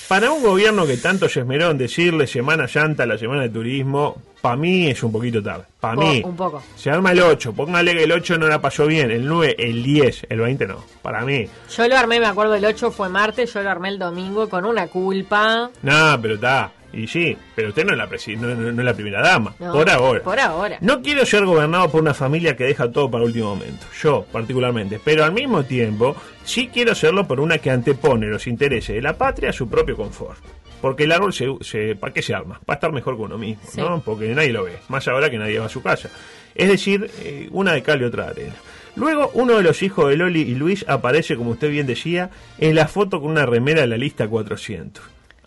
Para 0.09 0.31
un 0.31 0.41
gobierno 0.41 0.87
que 0.87 0.97
tanto 0.99 1.29
se 1.29 1.41
esmeró 1.41 1.71
en 1.71 1.79
decirle 1.79 2.29
Semana 2.29 2.69
Santa, 2.69 3.05
la 3.07 3.19
Semana 3.19 3.43
de 3.43 3.49
Turismo, 3.49 4.23
para 4.41 4.55
mí 4.57 4.87
es 4.87 5.03
un 5.03 5.11
poquito 5.11 5.43
tarde. 5.43 5.65
Para 5.81 5.97
mí, 5.97 6.23
un 6.25 6.37
poco. 6.37 6.63
se 6.77 6.91
arma 6.91 7.11
el 7.11 7.21
8, 7.21 7.53
póngale 7.53 7.93
que 7.93 8.05
el 8.05 8.13
8 8.13 8.39
no 8.39 8.47
la 8.47 8.61
pasó 8.61 8.87
bien, 8.87 9.11
el 9.11 9.27
9, 9.27 9.57
el 9.59 9.83
10, 9.83 10.27
el 10.31 10.41
20 10.41 10.67
no. 10.69 10.85
Para 11.03 11.23
mí, 11.25 11.49
Yo 11.77 11.89
lo 11.89 11.97
armé, 11.97 12.21
me 12.21 12.27
acuerdo, 12.27 12.55
el 12.55 12.65
8 12.65 12.93
fue 12.93 13.09
martes, 13.09 13.53
yo 13.53 13.63
lo 13.63 13.71
armé 13.71 13.89
el 13.89 13.99
domingo 13.99 14.49
con 14.49 14.65
una 14.65 14.87
culpa. 14.87 15.71
no, 15.83 16.19
pero 16.23 16.35
está. 16.35 16.71
Y 16.97 17.07
sí, 17.07 17.37
pero 17.55 17.69
usted 17.69 17.85
no 17.85 17.93
es 17.93 17.99
la, 17.99 18.09
presi- 18.09 18.37
no, 18.39 18.49
no- 18.55 18.73
no 18.73 18.81
es 18.83 18.85
la 18.87 18.95
primera 18.95 19.21
dama, 19.21 19.55
No, 19.59 19.73
por 19.73 19.91
ahora. 19.91 20.23
Por 20.23 20.41
ahora. 20.41 20.79
No 20.81 21.03
quiero 21.03 21.27
ser 21.27 21.45
gobernado 21.45 21.91
por 21.91 22.01
una 22.01 22.15
familia 22.15 22.57
que 22.57 22.65
deja 22.65 22.91
todo 22.91 23.11
para 23.11 23.25
último 23.25 23.55
momento, 23.55 23.87
yo 24.03 24.25
particularmente, 24.33 24.99
pero 25.05 25.25
al 25.25 25.33
mismo 25.33 25.65
tiempo 25.65 26.17
sí 26.45 26.69
quiero 26.73 26.95
serlo 26.95 27.27
por 27.29 27.39
una 27.41 27.59
que 27.59 27.71
antepone 27.71 28.27
los 28.29 28.47
intereses 28.47 28.95
de 28.97 29.03
la 29.03 29.19
patria 29.19 29.51
a 29.51 29.53
su 29.53 29.69
propio 29.69 29.97
confort. 29.97 30.39
Porque 30.81 31.05
el 31.05 31.13
árbol, 31.13 31.33
se, 31.33 31.47
se, 31.63 31.97
¿para 31.97 32.13
qué 32.13 32.23
se 32.23 32.35
arma? 32.35 32.61
Para 32.65 32.77
estar 32.77 32.93
mejor 32.93 33.17
con 33.17 33.27
uno 33.27 33.39
mismo, 33.39 33.63
Sí. 33.69 33.81
¿no? 33.81 34.01
Porque 34.05 34.29
nadie 34.35 34.53
lo 34.53 34.65
ve, 34.65 34.79
más 34.89 35.07
ahora 35.09 35.29
que 35.31 35.39
nadie 35.39 35.59
va 35.59 35.67
a 35.67 35.71
su 35.71 35.83
casa. 35.83 36.09
Es 36.55 36.69
decir, 36.69 37.11
eh, 37.23 37.49
una 37.51 37.73
de 37.73 37.83
cal 37.83 38.01
y 38.01 38.05
otra 38.05 38.25
de 38.27 38.31
arena. 38.31 38.55
Luego, 38.95 39.31
uno 39.35 39.57
de 39.57 39.63
los 39.63 39.83
hijos 39.83 40.09
de 40.09 40.17
Loli 40.17 40.41
y 40.43 40.55
Luis 40.55 40.85
aparece, 40.89 41.37
como 41.37 41.51
usted 41.51 41.71
bien 41.71 41.87
decía, 41.87 42.31
en 42.59 42.75
la 42.75 42.89
foto 42.89 43.21
con 43.21 43.31
una 43.31 43.45
remera 43.45 43.83
de 43.83 43.87
la 43.89 43.97
lista 43.99 44.27
400. 44.29 45.03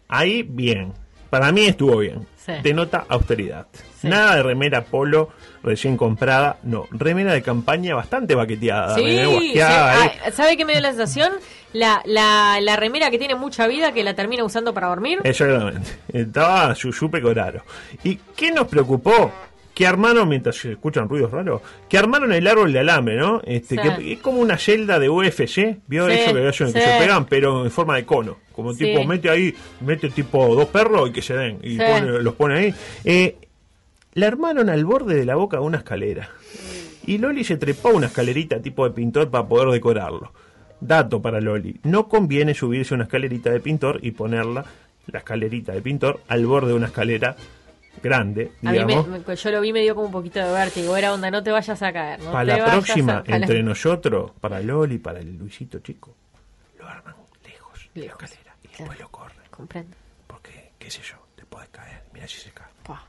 Ahí, 0.07 0.43
bien. 0.43 0.93
Para 1.29 1.51
mí 1.51 1.65
estuvo 1.65 1.97
bien. 1.97 2.25
Sí. 2.45 2.53
Denota 2.63 3.05
austeridad. 3.07 3.67
Sí. 3.99 4.07
Nada 4.07 4.37
de 4.37 4.43
remera 4.43 4.83
polo 4.83 5.29
recién 5.61 5.97
comprada, 5.97 6.57
no. 6.63 6.87
Remera 6.91 7.33
de 7.33 7.41
campaña 7.41 7.95
bastante 7.95 8.33
baqueteada. 8.33 8.95
Sí. 8.95 9.53
Ah, 9.61 10.09
¿sabe 10.31 10.57
qué 10.57 10.65
me 10.65 10.73
dio 10.73 10.81
la 10.81 10.89
sensación? 10.89 11.33
La, 11.73 12.01
la, 12.05 12.57
la 12.61 12.75
remera 12.77 13.11
que 13.11 13.19
tiene 13.19 13.35
mucha 13.35 13.67
vida 13.67 13.91
que 13.91 14.03
la 14.03 14.15
termina 14.15 14.43
usando 14.43 14.73
para 14.73 14.87
dormir. 14.87 15.19
Exactamente. 15.23 15.91
Estaba 16.11 16.73
su 16.73 16.91
supe 16.91 17.21
coraro. 17.21 17.63
¿Y 18.03 18.15
qué 18.35 18.51
nos 18.51 18.67
preocupó? 18.67 19.31
Que 19.79 19.87
armaron, 19.87 20.27
mientras 20.27 20.57
se 20.57 20.73
escuchan 20.73 21.07
ruidos 21.07 21.31
raros, 21.31 21.61
que 21.87 21.97
armaron 21.97 22.33
el 22.33 22.45
árbol 22.47 22.73
de 22.73 22.79
alambre, 22.79 23.15
¿no? 23.15 23.39
Este, 23.45 23.75
Sí. 23.75 23.81
que 23.81 24.11
es 24.13 24.19
como 24.19 24.39
una 24.41 24.57
celda 24.57 24.99
de 24.99 25.07
UFC, 25.09 25.77
¿vio 25.87 26.05
Sí, 26.07 26.11
eso 26.15 26.33
que, 26.33 26.47
hacen, 26.49 26.73
que 26.73 26.81
sí. 26.81 26.85
se 26.85 26.97
pegan, 26.99 27.25
pero 27.27 27.63
en 27.63 27.71
forma 27.71 27.95
de 27.95 28.05
cono? 28.05 28.39
Como 28.51 28.73
tipo, 28.75 29.05
mete 29.05 29.29
ahí, 29.29 29.55
mete 29.79 30.09
tipo 30.09 30.53
dos 30.53 30.65
perros 30.65 31.09
y 31.09 31.13
que 31.13 31.21
se 31.21 31.33
den, 31.33 31.59
y 31.63 31.77
pone- 31.77 32.19
los 32.21 32.33
pone 32.35 32.55
ahí. 32.57 32.75
Eh, 33.05 33.37
la 34.15 34.27
armaron 34.27 34.69
al 34.69 34.83
borde 34.83 35.15
de 35.15 35.23
la 35.25 35.35
boca 35.35 35.55
de 35.57 35.63
una 35.63 35.77
escalera. 35.77 36.29
Y 37.05 37.17
Loli 37.17 37.45
se 37.45 37.55
trepó 37.55 37.87
a 37.89 37.93
una 37.93 38.07
escalerita 38.07 38.61
tipo 38.61 38.83
de 38.83 38.93
pintor 38.93 39.29
para 39.29 39.47
poder 39.47 39.69
decorarlo. 39.69 40.33
Dato 40.81 41.21
para 41.21 41.39
Loli, 41.39 41.79
no 41.83 42.09
conviene 42.09 42.53
subirse 42.53 42.93
a 42.93 42.95
una 42.95 43.05
escalerita 43.05 43.49
de 43.49 43.61
pintor 43.61 43.99
y 44.01 44.11
ponerla, 44.11 44.65
la 45.07 45.19
escalerita 45.19 45.71
de 45.71 45.81
pintor, 45.81 46.19
al 46.27 46.45
borde 46.45 46.67
de 46.67 46.73
una 46.73 46.87
escalera 46.87 47.37
grande, 48.01 48.51
A 48.63 48.71
mí 48.71 48.77
me- 48.79 48.85
digamos. 48.85 49.07
me- 49.27 49.35
yo 49.35 49.51
lo 49.51 49.61
vi 49.61 49.73
me 49.73 49.81
dio 49.81 49.93
como 49.95 50.07
un 50.07 50.11
poquito 50.13 50.39
de 50.39 50.51
vértigo. 50.51 50.95
Era 50.95 51.13
onda, 51.13 51.29
no 51.31 51.41
te 51.43 51.51
vayas 51.51 51.81
a 51.81 51.91
caer. 51.93 52.19
No 52.21 52.31
para 52.31 52.57
la 52.57 52.65
próxima, 52.65 53.13
a- 53.13 53.17
a 53.19 53.23
la- 53.29 53.35
entre 53.37 53.61
nosotros, 53.63 54.31
para 54.39 54.59
Loli, 54.61 54.97
para 54.99 55.19
el 55.19 55.37
Luisito 55.37 55.79
chico, 55.79 56.15
lo 56.77 56.87
arman 56.87 57.15
lejos, 57.45 57.89
de 57.93 58.01
la 58.01 58.05
Lejos, 58.07 58.23
escalera 58.23 58.55
y 58.63 58.67
claro. 58.67 58.77
después 58.83 58.99
lo 58.99 59.09
corren. 59.09 59.37
Comprendo. 59.51 59.95
Porque, 60.27 60.71
qué 60.79 60.89
sé 60.89 61.01
yo, 61.03 61.17
te 61.35 61.45
puedes 61.45 61.69
caer, 61.69 62.03
mira 62.13 62.27
si 62.27 62.37
se 62.39 62.51
cae. 62.51 62.67
Pua. 62.83 63.03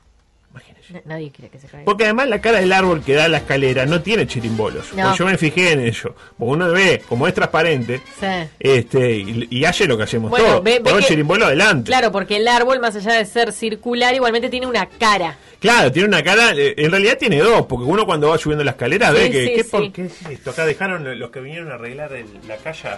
Imagínese. 0.51 0.93
Na- 0.93 1.01
Nadie 1.05 1.31
quiere 1.31 1.49
que 1.49 1.57
se 1.59 1.67
caiga. 1.67 1.85
Porque 1.85 2.03
además 2.03 2.27
la 2.27 2.41
cara 2.41 2.59
del 2.59 2.73
árbol 2.73 3.01
que 3.03 3.13
da 3.13 3.27
la 3.29 3.37
escalera 3.37 3.85
no 3.85 4.01
tiene 4.01 4.27
chirimbolos. 4.27 4.93
No. 4.93 5.03
Pues 5.07 5.17
yo 5.19 5.25
me 5.25 5.37
fijé 5.37 5.71
en 5.71 5.79
eso. 5.81 6.13
Porque 6.37 6.53
uno 6.53 6.69
ve, 6.71 7.01
como 7.07 7.27
es 7.27 7.33
transparente, 7.33 8.01
Sí. 8.19 8.27
este 8.59 9.11
y, 9.17 9.47
y 9.49 9.65
hace 9.65 9.87
lo 9.87 9.97
que 9.97 10.03
hacemos 10.03 10.29
Bueno, 10.29 10.45
todos. 10.47 10.63
ve- 10.63 10.79
ve 10.83 10.93
que- 10.97 11.03
chirimbolo 11.05 11.45
adelante. 11.45 11.87
Claro, 11.87 12.11
porque 12.11 12.37
el 12.37 12.47
árbol, 12.47 12.79
más 12.81 12.95
allá 12.95 13.13
de 13.13 13.25
ser 13.25 13.53
circular, 13.53 14.13
igualmente 14.13 14.49
tiene 14.49 14.67
una 14.67 14.85
cara. 14.87 15.37
Claro, 15.61 15.91
tiene 15.91 16.07
una 16.07 16.23
cara, 16.23 16.53
eh, 16.55 16.73
en 16.75 16.89
realidad 16.89 17.17
tiene 17.19 17.37
dos, 17.37 17.67
porque 17.67 17.85
uno 17.85 18.03
cuando 18.05 18.29
va 18.29 18.37
subiendo 18.39 18.63
la 18.63 18.71
escalera 18.71 19.11
ve 19.11 19.29
que, 19.29 19.45
sí, 19.45 19.53
¿qué, 19.55 19.63
sí. 19.63 19.69
por- 19.69 19.91
qué 19.91 20.05
es 20.05 20.21
esto? 20.27 20.49
Acá 20.49 20.65
dejaron, 20.65 21.19
los 21.19 21.29
que 21.29 21.39
vinieron 21.39 21.71
a 21.71 21.75
arreglar 21.75 22.11
el- 22.13 22.25
la 22.47 22.57
calle, 22.57 22.89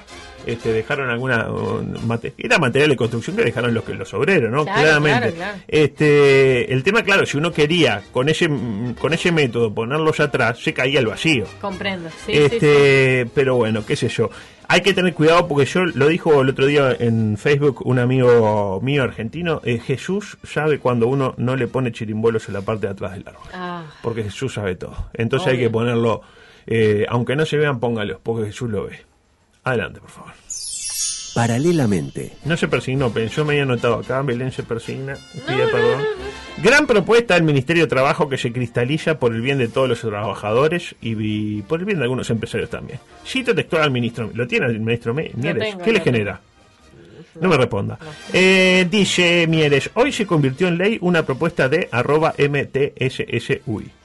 este, 0.45 0.71
dejaron 0.71 1.09
alguna, 1.09 1.45
mate- 2.07 2.33
era 2.37 2.57
material 2.59 2.91
de 2.91 2.95
construcción 2.95 3.35
que 3.35 3.43
dejaron 3.43 3.73
los, 3.73 3.85
los 3.89 4.13
obreros, 4.13 4.49
¿no? 4.49 4.63
Claro, 4.63 4.81
Claramente. 4.81 5.19
claro, 5.19 5.35
claro. 5.35 5.57
Este, 5.67 6.73
el 6.73 6.83
tema, 6.83 7.03
claro, 7.03 7.25
si 7.25 7.35
uno 7.37 7.42
quería 7.51 8.03
con 8.11 8.29
ese, 8.29 8.47
con 8.99 9.13
ese 9.13 9.31
método 9.31 9.73
ponerlos 9.73 10.19
atrás, 10.19 10.59
se 10.59 10.73
caía 10.73 10.99
al 10.99 11.07
vacío. 11.07 11.45
Comprendo. 11.59 12.09
Sí, 12.09 12.31
sí, 12.31 12.31
este, 12.33 13.27
pero 13.33 13.55
bueno, 13.55 13.85
qué 13.85 13.95
sé 13.95 14.07
yo. 14.09 14.29
Hay 14.67 14.81
que 14.81 14.93
tener 14.93 15.13
cuidado 15.13 15.47
porque 15.47 15.65
yo 15.65 15.85
lo 15.85 16.07
dijo 16.07 16.41
el 16.41 16.49
otro 16.49 16.65
día 16.65 16.95
en 16.97 17.37
Facebook 17.37 17.85
un 17.85 17.99
amigo 17.99 18.79
mío 18.81 19.03
argentino, 19.03 19.61
eh, 19.65 19.77
Jesús 19.79 20.37
sabe 20.43 20.79
cuando 20.79 21.07
uno 21.07 21.33
no 21.37 21.55
le 21.55 21.67
pone 21.67 21.91
chirimbolos 21.91 22.47
en 22.47 22.53
la 22.53 22.61
parte 22.61 22.87
de 22.87 22.93
atrás 22.93 23.11
del 23.13 23.27
árbol. 23.27 23.43
Ah, 23.53 23.83
Porque 24.01 24.23
Jesús 24.23 24.53
sabe 24.53 24.75
todo. 24.75 25.09
Entonces 25.13 25.49
hay 25.49 25.59
que 25.59 25.69
ponerlo, 25.69 26.21
eh, 26.65 27.05
aunque 27.09 27.35
no 27.35 27.45
se 27.45 27.57
vean, 27.57 27.79
póngalos, 27.79 28.19
porque 28.23 28.47
Jesús 28.47 28.69
lo 28.69 28.85
ve. 28.85 29.01
Adelante, 29.63 29.99
por 29.99 30.09
favor. 30.09 30.31
Paralelamente. 31.33 32.33
No 32.45 32.55
se 32.57 32.67
persignó, 32.67 33.11
pero 33.11 33.27
yo 33.27 33.43
me 33.43 33.53
había 33.53 33.65
notado 33.65 33.95
acá, 33.95 34.21
Belén 34.21 34.51
se 34.51 34.63
persigna, 34.63 35.17
pide 35.47 35.67
perdón. 35.67 36.03
Gran 36.61 36.85
propuesta 36.85 37.33
del 37.33 37.43
Ministerio 37.43 37.83
de 37.83 37.89
Trabajo 37.89 38.29
que 38.29 38.37
se 38.37 38.51
cristaliza 38.51 39.17
por 39.17 39.33
el 39.33 39.41
bien 39.41 39.57
de 39.57 39.67
todos 39.67 39.89
los 39.89 40.01
trabajadores 40.01 40.95
y, 41.01 41.63
por 41.63 41.79
el 41.79 41.85
bien 41.85 41.97
de 41.97 42.03
algunos 42.03 42.29
empresarios 42.29 42.69
también. 42.69 42.99
Cito 43.25 43.55
textual 43.55 43.83
al 43.83 43.91
ministro, 43.91 44.29
¿lo 44.33 44.47
tiene 44.47 44.67
el 44.67 44.79
ministro 44.79 45.13
Mieres? 45.13 45.33
tengo, 45.41 45.83
¿Qué 45.83 45.91
le 45.91 46.01
genera? 46.01 46.39
No 47.41 47.49
me 47.49 47.57
responda. 47.57 47.97
Eh, 48.31 48.87
dice 48.89 49.47
Mieres, 49.47 49.89
hoy 49.95 50.11
se 50.11 50.27
convirtió 50.27 50.67
en 50.67 50.77
ley 50.77 50.99
una 51.01 51.23
propuesta 51.23 51.67
de 51.67 51.89
arroba 51.91 52.35
MTSSUI 52.37 54.02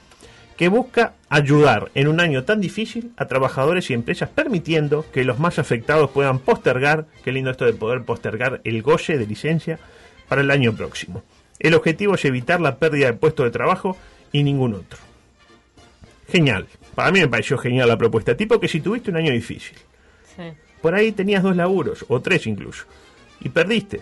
que 0.59 0.67
busca 0.67 1.13
ayudar 1.29 1.89
en 1.95 2.09
un 2.09 2.19
año 2.19 2.43
tan 2.43 2.59
difícil 2.59 3.13
a 3.15 3.27
trabajadores 3.27 3.89
y 3.89 3.93
empresas, 3.93 4.27
permitiendo 4.27 5.05
que 5.13 5.23
los 5.23 5.39
más 5.39 5.57
afectados 5.57 6.09
puedan 6.09 6.39
postergar, 6.39 7.05
qué 7.23 7.31
lindo 7.31 7.49
esto 7.49 7.63
de 7.63 7.71
poder 7.71 8.03
postergar 8.03 8.59
el 8.65 8.81
goce 8.81 9.17
de 9.17 9.25
licencia 9.25 9.79
para 10.27 10.41
el 10.41 10.51
año 10.51 10.75
próximo. 10.75 11.23
El 11.59 11.75
objetivo 11.75 12.15
es 12.15 12.25
evitar 12.25 12.59
la 12.59 12.75
pérdida 12.75 13.05
de 13.05 13.13
puestos 13.13 13.45
de 13.45 13.51
trabajo 13.51 13.95
y 14.33 14.43
ningún 14.43 14.73
otro. 14.73 14.99
Genial. 16.27 16.67
Para 16.93 17.13
mí 17.13 17.21
me 17.21 17.29
pareció 17.29 17.57
genial 17.57 17.87
la 17.87 17.97
propuesta. 17.97 18.35
Tipo 18.35 18.59
que 18.59 18.67
si 18.67 18.81
tuviste 18.81 19.11
un 19.11 19.15
año 19.15 19.31
difícil, 19.31 19.77
sí. 20.35 20.43
por 20.81 20.93
ahí 20.93 21.13
tenías 21.13 21.41
dos 21.41 21.55
laburos, 21.55 22.03
o 22.09 22.19
tres 22.19 22.45
incluso, 22.47 22.83
y 23.39 23.47
perdiste 23.47 24.01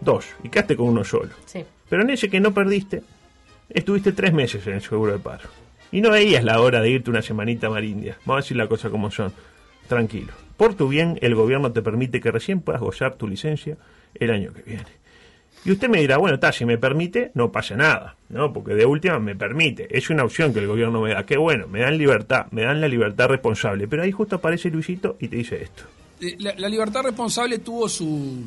dos, 0.00 0.24
y 0.42 0.48
quedaste 0.48 0.74
con 0.74 0.88
uno 0.88 1.04
solo. 1.04 1.32
Sí. 1.44 1.62
Pero 1.90 2.00
en 2.00 2.08
ese 2.08 2.30
que 2.30 2.40
no 2.40 2.54
perdiste, 2.54 3.02
estuviste 3.68 4.12
tres 4.12 4.32
meses 4.32 4.66
en 4.66 4.72
el 4.72 4.80
seguro 4.80 5.12
de 5.12 5.18
paro. 5.18 5.61
Y 5.92 6.00
no 6.00 6.10
veías 6.10 6.42
la 6.42 6.60
hora 6.60 6.80
de 6.80 6.90
irte 6.90 7.10
una 7.10 7.22
semanita 7.22 7.68
a 7.68 7.70
Marindia. 7.70 8.16
Vamos 8.24 8.40
a 8.40 8.44
decir 8.44 8.56
la 8.56 8.66
cosa 8.66 8.90
como 8.90 9.10
son. 9.10 9.32
Tranquilo. 9.88 10.32
Por 10.56 10.74
tu 10.74 10.88
bien, 10.88 11.18
el 11.22 11.34
gobierno 11.34 11.70
te 11.72 11.82
permite 11.82 12.20
que 12.20 12.30
recién 12.30 12.60
puedas 12.60 12.80
gozar 12.80 13.14
tu 13.16 13.28
licencia 13.28 13.76
el 14.14 14.30
año 14.30 14.52
que 14.52 14.62
viene. 14.62 14.86
Y 15.64 15.70
usted 15.70 15.88
me 15.88 16.00
dirá, 16.00 16.16
bueno, 16.16 16.34
está, 16.36 16.50
si 16.50 16.64
me 16.64 16.76
permite, 16.78 17.30
no 17.34 17.52
pasa 17.52 17.76
nada, 17.76 18.16
¿no? 18.30 18.52
Porque 18.52 18.74
de 18.74 18.84
última 18.84 19.18
me 19.20 19.36
permite. 19.36 19.86
Es 19.96 20.10
una 20.10 20.24
opción 20.24 20.52
que 20.52 20.58
el 20.58 20.66
gobierno 20.66 21.00
me 21.00 21.12
da. 21.12 21.24
Qué 21.24 21.36
bueno, 21.36 21.68
me 21.68 21.80
dan 21.80 21.98
libertad, 21.98 22.46
me 22.50 22.62
dan 22.62 22.80
la 22.80 22.88
libertad 22.88 23.28
responsable. 23.28 23.86
Pero 23.86 24.02
ahí 24.02 24.10
justo 24.10 24.36
aparece 24.36 24.70
Luisito 24.70 25.16
y 25.20 25.28
te 25.28 25.36
dice 25.36 25.62
esto. 25.62 25.84
Eh, 26.20 26.36
La, 26.38 26.54
la 26.56 26.68
libertad 26.68 27.02
responsable 27.02 27.58
tuvo 27.58 27.88
su 27.88 28.44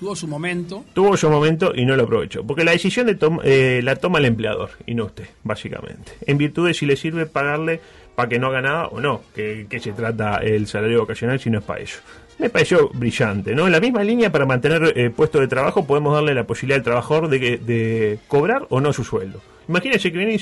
tuvo 0.00 0.16
su 0.16 0.26
momento. 0.26 0.84
Tuvo 0.94 1.16
su 1.16 1.30
momento 1.30 1.72
y 1.74 1.84
no 1.84 1.94
lo 1.94 2.04
aprovechó. 2.04 2.42
Porque 2.44 2.64
la 2.64 2.72
decisión 2.72 3.06
de 3.06 3.14
tom- 3.14 3.38
eh, 3.44 3.80
la 3.84 3.94
toma 3.96 4.18
el 4.18 4.24
empleador 4.24 4.70
y 4.86 4.94
no 4.94 5.04
usted, 5.04 5.26
básicamente. 5.44 6.12
En 6.26 6.38
virtud 6.38 6.66
de 6.66 6.74
si 6.74 6.86
le 6.86 6.96
sirve 6.96 7.26
pagarle 7.26 7.80
para 8.16 8.28
que 8.28 8.38
no 8.38 8.48
haga 8.48 8.62
nada 8.62 8.86
o 8.88 9.00
no. 9.00 9.20
Que, 9.34 9.66
se 9.80 9.92
trata 9.92 10.38
el 10.38 10.66
salario 10.66 11.00
vocacional 11.00 11.38
si 11.38 11.50
no 11.50 11.58
es 11.58 11.64
para 11.64 11.80
eso. 11.80 12.00
Me 12.38 12.48
pareció 12.50 12.88
brillante, 12.94 13.54
¿no? 13.54 13.66
En 13.66 13.72
la 13.72 13.80
misma 13.80 14.02
línea, 14.02 14.32
para 14.32 14.46
mantener 14.46 14.94
eh, 14.96 15.10
puesto 15.10 15.38
de 15.40 15.46
trabajo, 15.48 15.86
podemos 15.86 16.14
darle 16.14 16.34
la 16.34 16.44
posibilidad 16.44 16.78
al 16.78 16.84
trabajador 16.84 17.28
de, 17.28 17.58
de 17.58 18.18
cobrar 18.28 18.66
o 18.70 18.80
no 18.80 18.92
su 18.94 19.04
sueldo. 19.04 19.40
Imagínese 19.68 20.10
que 20.10 20.16
viene 20.18 20.34
y 20.34 20.38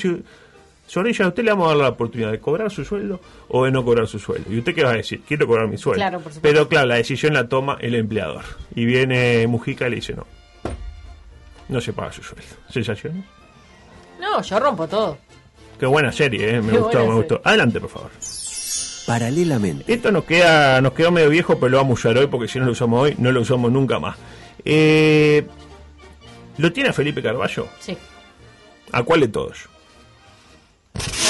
dice, 0.88 0.95
Soraya, 0.95 1.25
a 1.25 1.28
usted 1.28 1.45
le 1.45 1.50
vamos 1.50 1.66
a 1.66 1.68
dar 1.68 1.76
la 1.78 1.88
oportunidad 1.90 2.30
de 2.33 2.40
cobrar 2.40 2.71
su 2.71 2.85
sueldo 2.85 3.21
o 3.49 3.64
de 3.64 3.71
no 3.71 3.85
cobrar 3.85 4.07
su 4.07 4.18
sueldo. 4.18 4.52
¿Y 4.52 4.59
usted 4.59 4.75
qué 4.75 4.83
va 4.85 4.90
a 4.90 4.95
decir? 4.97 5.21
Quiero 5.26 5.47
cobrar 5.47 5.68
mi 5.68 5.76
sueldo. 5.78 6.00
Claro, 6.00 6.21
por 6.21 6.33
supuesto. 6.33 6.40
Pero 6.42 6.68
claro, 6.68 6.87
la 6.87 6.97
decisión 6.97 7.35
la 7.35 7.49
toma 7.49 7.76
el 7.80 7.95
empleador. 7.95 8.45
Y 8.75 8.85
viene 8.85 9.47
Mujica 9.47 9.87
y 9.87 9.90
le 9.90 9.97
dice, 9.97 10.14
no, 10.14 10.26
no 11.68 11.80
se 11.80 11.92
paga 11.92 12.12
su 12.12 12.23
sueldo. 12.23 12.47
¿Sensaciones? 12.71 13.25
No, 14.21 14.42
yo 14.42 14.59
rompo 14.59 14.88
todo. 14.88 15.18
Qué 15.78 15.87
buena 15.87 16.11
serie, 16.11 16.57
¿eh? 16.57 16.61
me 16.61 16.73
Qué 16.73 16.78
gustó, 16.78 17.07
me 17.07 17.14
gustó. 17.14 17.40
Adelante, 17.45 17.80
por 17.80 17.90
favor. 17.90 18.11
Paralelamente. 19.07 19.92
Esto 19.92 20.11
nos 20.12 20.25
queda 20.25 20.80
nos 20.80 20.92
quedó 20.92 21.11
medio 21.11 21.30
viejo, 21.30 21.59
pero 21.59 21.71
lo 21.71 21.76
vamos 21.78 21.92
a 22.04 22.09
usar 22.09 22.18
hoy 22.18 22.26
porque 22.26 22.49
si 22.49 22.59
no 22.59 22.66
lo 22.66 22.73
usamos 22.73 23.00
hoy, 23.02 23.14
no 23.18 23.33
lo 23.33 23.40
usamos 23.40 23.71
nunca 23.73 23.99
más. 23.99 24.16
Eh, 24.64 25.47
¿Lo 26.59 26.73
tiene 26.73 26.92
Felipe 26.92 27.23
Carballo? 27.23 27.68
Sí. 27.78 27.97
¿A 28.92 29.02
cuál 29.04 29.21
de 29.21 29.28
todos? 29.28 29.68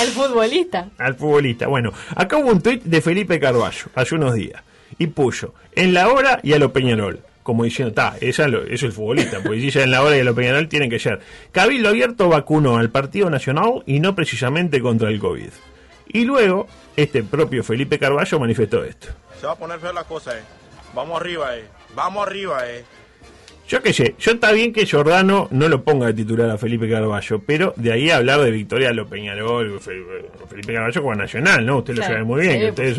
Al 0.00 0.08
futbolista. 0.08 0.88
Al 0.98 1.14
futbolista. 1.14 1.66
Bueno, 1.66 1.92
acá 2.14 2.36
hubo 2.36 2.50
un 2.50 2.62
tuit 2.62 2.82
de 2.82 3.00
Felipe 3.00 3.40
Carballo 3.40 3.86
hace 3.94 4.14
unos 4.14 4.34
días 4.34 4.62
y 4.98 5.08
puso 5.08 5.54
en 5.72 5.94
la 5.94 6.08
hora 6.08 6.40
y 6.42 6.52
a 6.52 6.58
lo 6.58 6.72
Peñarol. 6.72 7.20
Como 7.42 7.64
diciendo, 7.64 7.88
está, 7.88 8.16
eso 8.20 8.44
es 8.44 8.82
el 8.82 8.92
futbolista, 8.92 9.38
porque 9.42 9.58
si 9.58 9.66
dice 9.66 9.82
en 9.82 9.90
la 9.90 10.02
hora 10.02 10.16
y 10.16 10.20
a 10.20 10.24
lo 10.24 10.34
Peñarol 10.34 10.68
tienen 10.68 10.90
que 10.90 10.98
ser. 10.98 11.20
Cabildo 11.50 11.88
Abierto 11.88 12.28
vacunó 12.28 12.76
al 12.76 12.90
Partido 12.90 13.30
Nacional 13.30 13.82
y 13.86 14.00
no 14.00 14.14
precisamente 14.14 14.80
contra 14.80 15.08
el 15.08 15.18
COVID. 15.18 15.50
Y 16.08 16.24
luego, 16.24 16.66
este 16.96 17.22
propio 17.22 17.62
Felipe 17.64 17.98
Carballo 17.98 18.40
manifestó 18.40 18.84
esto. 18.84 19.08
Se 19.40 19.46
va 19.46 19.52
a 19.52 19.56
poner 19.56 19.78
feo 19.78 19.92
la 19.92 20.04
cosa, 20.04 20.38
eh. 20.38 20.42
Vamos 20.94 21.20
arriba, 21.20 21.56
eh. 21.56 21.64
Vamos 21.94 22.26
arriba, 22.26 22.68
eh. 22.68 22.84
Yo 23.68 23.82
qué 23.82 23.92
sé, 23.92 24.14
yo 24.18 24.32
está 24.32 24.50
bien 24.52 24.72
que 24.72 24.86
Giordano 24.86 25.46
no 25.50 25.68
lo 25.68 25.84
ponga 25.84 26.06
de 26.06 26.14
titular 26.14 26.48
a 26.50 26.56
Felipe 26.56 26.88
Carballo, 26.88 27.38
pero 27.44 27.74
de 27.76 27.92
ahí 27.92 28.10
hablar 28.10 28.40
de 28.40 28.50
Victoria 28.50 28.92
Lo 28.92 29.06
Peñarol, 29.06 29.78
Fe- 29.78 30.02
Felipe 30.48 30.72
Carballo 30.72 31.02
como 31.02 31.14
Nacional, 31.14 31.66
¿no? 31.66 31.78
Usted 31.78 31.94
lo 31.96 32.02
sabe 32.02 32.24
muy 32.24 32.40
bien, 32.40 32.52
sí, 32.54 32.58
que 32.60 32.68
usted 32.70 32.84
es 32.84 32.96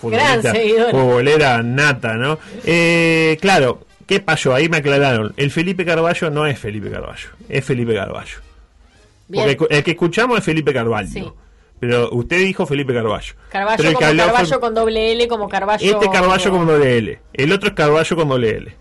futbolista, 0.00 0.52
seguidora. 0.52 0.90
futbolera 0.90 1.62
nata, 1.62 2.14
¿no? 2.14 2.38
Eh, 2.64 3.36
claro, 3.42 3.80
¿qué 4.06 4.20
pasó? 4.20 4.54
Ahí 4.54 4.70
me 4.70 4.78
aclararon, 4.78 5.34
el 5.36 5.50
Felipe 5.50 5.84
Carballo 5.84 6.30
no 6.30 6.46
es 6.46 6.58
Felipe 6.58 6.90
Carballo, 6.90 7.28
es 7.50 7.62
Felipe 7.64 7.94
Carballo. 7.94 8.38
Bien. 9.28 9.54
Porque 9.58 9.76
el 9.76 9.84
que 9.84 9.90
escuchamos 9.90 10.38
es 10.38 10.44
Felipe 10.44 10.72
Carvalho. 10.72 11.08
Sí. 11.08 11.24
Pero 11.78 12.08
usted 12.12 12.38
dijo 12.38 12.64
Felipe 12.64 12.94
Carballo. 12.94 13.34
Carballo 13.50 13.76
Pero 13.76 13.88
el 13.90 13.94
que 13.96 13.98
como 13.98 14.08
habló 14.08 14.22
fue- 14.22 14.32
Carballo 14.32 14.60
con 14.60 14.74
doble 14.74 15.12
L, 15.12 15.28
como 15.28 15.48
Carballo. 15.48 15.84
este 15.84 16.10
Carballo 16.10 16.50
con 16.50 16.66
doble 16.66 16.96
L. 16.96 17.18
El 17.34 17.52
otro 17.52 17.68
es 17.68 17.74
Carballo 17.74 18.16
con 18.16 18.28
doble 18.30 18.50
L. 18.56 18.74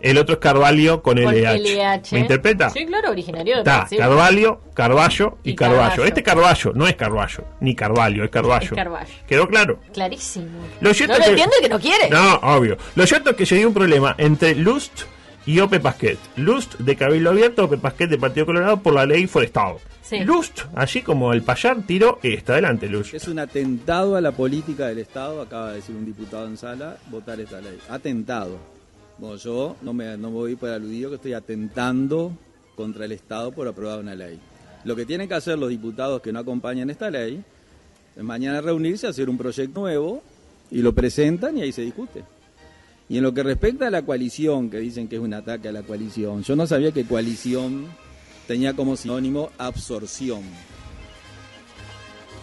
El 0.00 0.16
otro 0.18 0.34
es 0.34 0.40
Carvalho 0.40 1.02
con, 1.02 1.16
con 1.22 1.34
LH. 1.34 1.58
LH. 1.58 2.12
¿Me 2.14 2.20
interpreta? 2.20 2.70
Sí, 2.70 2.86
claro, 2.86 3.10
originario 3.10 3.54
de 3.56 3.60
Está 3.62 3.78
Brasil. 3.80 3.98
Carvalho, 3.98 4.60
Carballo 4.74 5.38
y, 5.42 5.50
Y 5.50 5.54
Carballo. 5.56 5.80
Carballo. 5.82 6.04
Este 6.04 6.22
Carballo 6.22 6.72
no 6.74 6.86
es 6.86 6.94
Carballo, 6.96 7.44
ni 7.60 7.74
Carvalho, 7.74 8.24
es 8.24 8.30
Carballo. 8.30 8.64
Es 8.66 8.72
Carballo. 8.74 9.14
¿Quedó 9.26 9.48
claro? 9.48 9.80
Clarísimo. 9.92 10.46
Lo 10.80 10.94
cierto 10.94 11.14
no 11.14 11.18
lo 11.18 11.24
que- 11.24 11.30
entiende 11.30 11.56
que 11.60 11.68
no 11.68 11.80
quiere. 11.80 12.10
No, 12.10 12.34
obvio. 12.36 12.76
Lo 12.94 13.06
cierto 13.06 13.30
es 13.30 13.36
que 13.36 13.44
se 13.46 13.56
dio 13.56 13.66
un 13.68 13.74
problema 13.74 14.14
entre 14.18 14.54
Lust 14.54 15.02
y 15.46 15.58
Ope 15.60 15.80
Pasquet. 15.80 16.18
Lust 16.36 16.74
de 16.78 16.94
Cabildo 16.94 17.30
Abierto, 17.30 17.64
Ope 17.64 17.78
Pasquet 17.78 18.08
de 18.08 18.18
Partido 18.18 18.46
Colorado 18.46 18.80
por 18.80 18.94
la 18.94 19.04
ley 19.04 19.26
forestal. 19.26 19.74
Sí. 20.02 20.20
Lust, 20.20 20.60
así 20.74 21.02
como 21.02 21.32
el 21.34 21.42
payar, 21.42 21.76
tiró 21.86 22.18
esta. 22.22 22.52
Adelante, 22.52 22.86
Lust. 22.88 23.12
Es 23.14 23.28
un 23.28 23.38
atentado 23.40 24.16
a 24.16 24.20
la 24.20 24.32
política 24.32 24.86
del 24.86 25.00
Estado, 25.00 25.42
acaba 25.42 25.70
de 25.70 25.76
decir 25.76 25.94
un 25.96 26.06
diputado 26.06 26.46
en 26.46 26.56
sala, 26.56 26.96
votar 27.10 27.38
esta 27.40 27.60
ley. 27.60 27.78
Atentado. 27.90 28.56
Bueno, 29.18 29.36
yo 29.36 29.76
no 29.82 29.92
me, 29.92 30.16
no 30.16 30.30
voy 30.30 30.54
por 30.54 30.70
aludido 30.70 31.10
que 31.10 31.16
estoy 31.16 31.32
atentando 31.32 32.32
contra 32.76 33.04
el 33.04 33.12
Estado 33.12 33.50
por 33.50 33.66
aprobar 33.66 33.98
una 33.98 34.14
ley. 34.14 34.38
Lo 34.84 34.94
que 34.94 35.04
tienen 35.04 35.26
que 35.26 35.34
hacer 35.34 35.58
los 35.58 35.70
diputados 35.70 36.22
que 36.22 36.32
no 36.32 36.38
acompañan 36.38 36.88
esta 36.88 37.10
ley 37.10 37.42
es 38.16 38.22
mañana 38.22 38.60
reunirse, 38.60 39.08
hacer 39.08 39.28
un 39.28 39.36
proyecto 39.36 39.80
nuevo 39.80 40.22
y 40.70 40.82
lo 40.82 40.94
presentan 40.94 41.58
y 41.58 41.62
ahí 41.62 41.72
se 41.72 41.82
discute. 41.82 42.22
Y 43.08 43.16
en 43.16 43.24
lo 43.24 43.34
que 43.34 43.42
respecta 43.42 43.88
a 43.88 43.90
la 43.90 44.02
coalición, 44.02 44.70
que 44.70 44.78
dicen 44.78 45.08
que 45.08 45.16
es 45.16 45.22
un 45.22 45.34
ataque 45.34 45.68
a 45.68 45.72
la 45.72 45.82
coalición, 45.82 46.42
yo 46.42 46.54
no 46.54 46.66
sabía 46.66 46.92
que 46.92 47.04
coalición 47.04 47.86
tenía 48.46 48.74
como 48.74 48.96
sinónimo 48.96 49.50
absorción. 49.58 50.42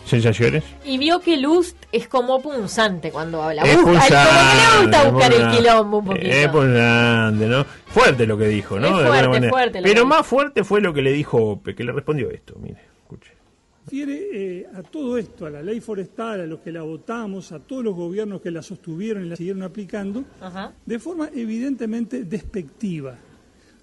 ¿Sensaciones? 0.05 0.63
Y 0.85 0.97
vio 0.99 1.19
que 1.19 1.35
Lust 1.37 1.75
es 1.91 2.07
como 2.07 2.39
punzante 2.41 3.11
cuando 3.11 3.41
habla. 3.41 3.63
Es 3.63 3.75
Busca- 3.75 3.91
punzante, 3.91 4.15
como 4.15 4.51
que 4.51 4.77
le 4.77 4.81
gusta 4.83 5.09
buscar 5.09 5.31
el 5.33 5.37
punzante. 5.41 5.57
quilombo 5.57 5.97
un 5.97 6.05
poquito. 6.05 6.27
Es 6.27 6.47
punzante, 6.49 7.45
¿no? 7.47 7.65
Fuerte 7.87 8.27
lo 8.27 8.37
que 8.37 8.47
dijo, 8.47 8.79
¿no? 8.79 8.87
Es 8.87 8.93
De 8.93 8.97
alguna 8.99 9.09
fuerte, 9.17 9.29
manera. 9.29 9.49
fuerte 9.51 9.79
Pero 9.81 10.01
que 10.03 10.07
más 10.07 10.27
fuerte 10.27 10.63
fue 10.63 10.81
lo 10.81 10.93
que 10.93 11.01
le 11.01 11.11
dijo 11.11 11.37
Ope, 11.37 11.73
que 11.75 11.83
le 11.83 11.91
respondió 11.91 12.29
esto, 12.29 12.55
mire. 12.61 12.77
refiere 13.85 14.29
eh, 14.33 14.67
a 14.75 14.81
todo 14.81 15.17
esto, 15.17 15.45
a 15.45 15.49
la 15.51 15.61
ley 15.61 15.79
forestal, 15.79 16.41
a 16.41 16.45
los 16.47 16.59
que 16.61 16.71
la 16.71 16.81
votamos, 16.81 17.51
a 17.51 17.59
todos 17.59 17.83
los 17.83 17.95
gobiernos 17.95 18.41
que 18.41 18.49
la 18.51 18.63
sostuvieron 18.63 19.25
y 19.25 19.29
la 19.29 19.35
siguieron 19.35 19.61
aplicando, 19.63 20.23
Ajá. 20.41 20.73
de 20.85 20.97
forma 20.99 21.29
evidentemente 21.35 22.23
despectiva. 22.23 23.15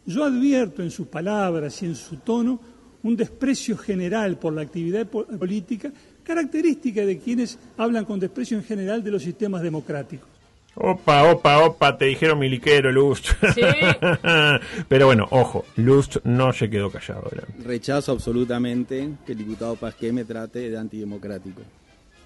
Yo 0.04 0.24
advierto 0.24 0.82
en 0.82 0.90
sus 0.90 1.06
palabras 1.06 1.80
y 1.82 1.86
en 1.86 1.94
su 1.94 2.16
tono 2.16 2.60
un 3.04 3.16
desprecio 3.16 3.76
general 3.78 4.38
por 4.38 4.52
la 4.52 4.62
actividad 4.62 5.06
po- 5.06 5.24
política, 5.26 5.92
característica 6.22 7.04
de 7.04 7.18
quienes 7.18 7.58
hablan 7.76 8.04
con 8.04 8.20
desprecio 8.20 8.56
en 8.56 8.64
general 8.64 9.02
de 9.02 9.10
los 9.10 9.22
sistemas 9.22 9.62
democráticos. 9.62 10.28
Opa, 10.74 11.30
opa, 11.30 11.64
opa, 11.66 11.98
te 11.98 12.06
dijeron 12.06 12.38
miliquero, 12.38 12.90
Lust. 12.90 13.28
Pero 14.88 15.06
bueno, 15.06 15.28
ojo, 15.30 15.66
Lust 15.76 16.16
no 16.24 16.52
se 16.54 16.70
quedó 16.70 16.90
callado. 16.90 17.28
¿verdad? 17.30 17.48
Rechazo 17.62 18.12
absolutamente 18.12 19.10
que 19.26 19.32
el 19.32 19.38
diputado 19.38 19.76
Pasqué 19.76 20.12
me 20.12 20.24
trate 20.24 20.70
de 20.70 20.78
antidemocrático. 20.78 21.60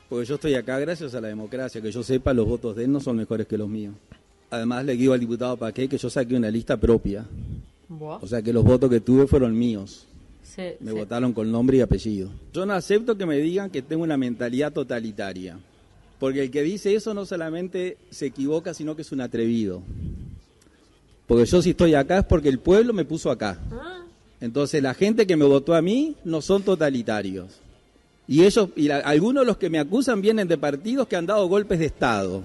Porque 0.09 0.26
yo 0.26 0.37
estoy 0.37 0.55
acá 0.55 0.79
gracias 0.79 1.17
a 1.17 1.21
la 1.21 1.26
democracia. 1.26 1.83
Que 1.83 1.91
yo 1.91 2.05
sepa, 2.05 2.33
los 2.33 2.47
votos 2.47 2.76
de 2.76 2.85
él 2.85 2.93
no 2.93 3.00
son 3.00 3.17
mejores 3.17 3.49
que 3.49 3.59
los 3.59 3.69
míos. 3.69 3.95
Además, 4.50 4.85
le 4.85 4.97
digo 4.97 5.12
al 5.12 5.21
diputado 5.21 5.57
Pasqué 5.57 5.88
que 5.88 5.99
yo 5.99 6.09
saqué 6.09 6.37
una 6.37 6.50
lista 6.50 6.76
propia. 6.76 7.26
Buah. 7.88 8.19
O 8.23 8.29
sea, 8.29 8.43
que 8.43 8.53
los 8.53 8.62
votos 8.62 8.88
que 8.88 9.00
tuve 9.00 9.26
fueron 9.26 9.59
míos. 9.59 10.07
Sí, 10.55 10.62
Me 10.81 10.93
sí. 10.93 10.97
votaron 10.97 11.33
con 11.33 11.50
nombre 11.50 11.76
y 11.79 11.81
apellido. 11.81 12.31
Yo 12.53 12.65
no 12.65 12.73
acepto 12.73 13.17
que 13.19 13.26
me 13.26 13.37
digan 13.38 13.69
que 13.71 13.83
tengo 13.83 14.03
una 14.05 14.17
mentalidad 14.17 14.73
totalitaria. 14.73 15.59
Porque 16.19 16.43
el 16.45 16.50
que 16.50 16.62
dice 16.62 16.95
eso 16.95 17.12
no 17.12 17.26
solamente 17.26 17.99
se 18.11 18.26
equivoca, 18.26 18.73
sino 18.73 18.97
que 18.97 19.03
es 19.03 19.12
un 19.12 19.21
atrevido. 19.21 19.83
Porque 21.26 21.45
yo 21.45 21.61
si 21.61 21.71
estoy 21.71 21.95
acá 21.95 22.19
es 22.19 22.25
porque 22.25 22.49
el 22.49 22.59
pueblo 22.59 22.93
me 22.95 23.05
puso 23.05 23.31
acá. 23.31 23.59
Entonces 24.41 24.83
la 24.83 24.95
gente 24.95 25.26
que 25.26 25.37
me 25.37 25.45
votó 25.45 25.75
a 25.75 25.83
mí 25.83 26.15
no 26.25 26.41
son 26.41 26.62
totalitarios. 26.62 27.61
Y 28.29 28.45
ellos, 28.45 28.71
y 28.76 28.88
la- 28.88 28.99
algunos 28.99 29.43
de 29.43 29.47
los 29.47 29.57
que 29.57 29.69
me 29.71 29.79
acusan 29.79 30.21
vienen 30.21 30.49
de 30.49 30.57
partidos 30.59 31.07
que 31.07 31.17
han 31.17 31.26
dado 31.26 31.47
golpes 31.49 31.79
de 31.79 31.87
Estado. 31.87 32.43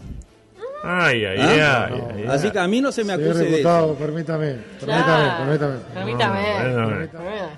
Ay, 0.83 1.23
ay, 1.25 1.37
¿Ah? 1.39 1.87
ay, 1.91 1.93
ay, 1.93 2.01
ay. 2.17 2.25
Así 2.27 2.49
que 2.49 2.57
a 2.59 2.67
mí 2.67 2.81
no 2.81 2.91
se 2.91 3.03
me 3.03 3.13
Señor 3.15 3.29
acuse 3.29 3.45
de 3.45 3.59
eso. 3.61 3.95
permítame, 3.99 4.55
permítame, 4.79 5.45
permítame. 5.45 5.77
Permítame. 5.93 6.73
No. 6.73 6.87
Permítame. 6.89 7.49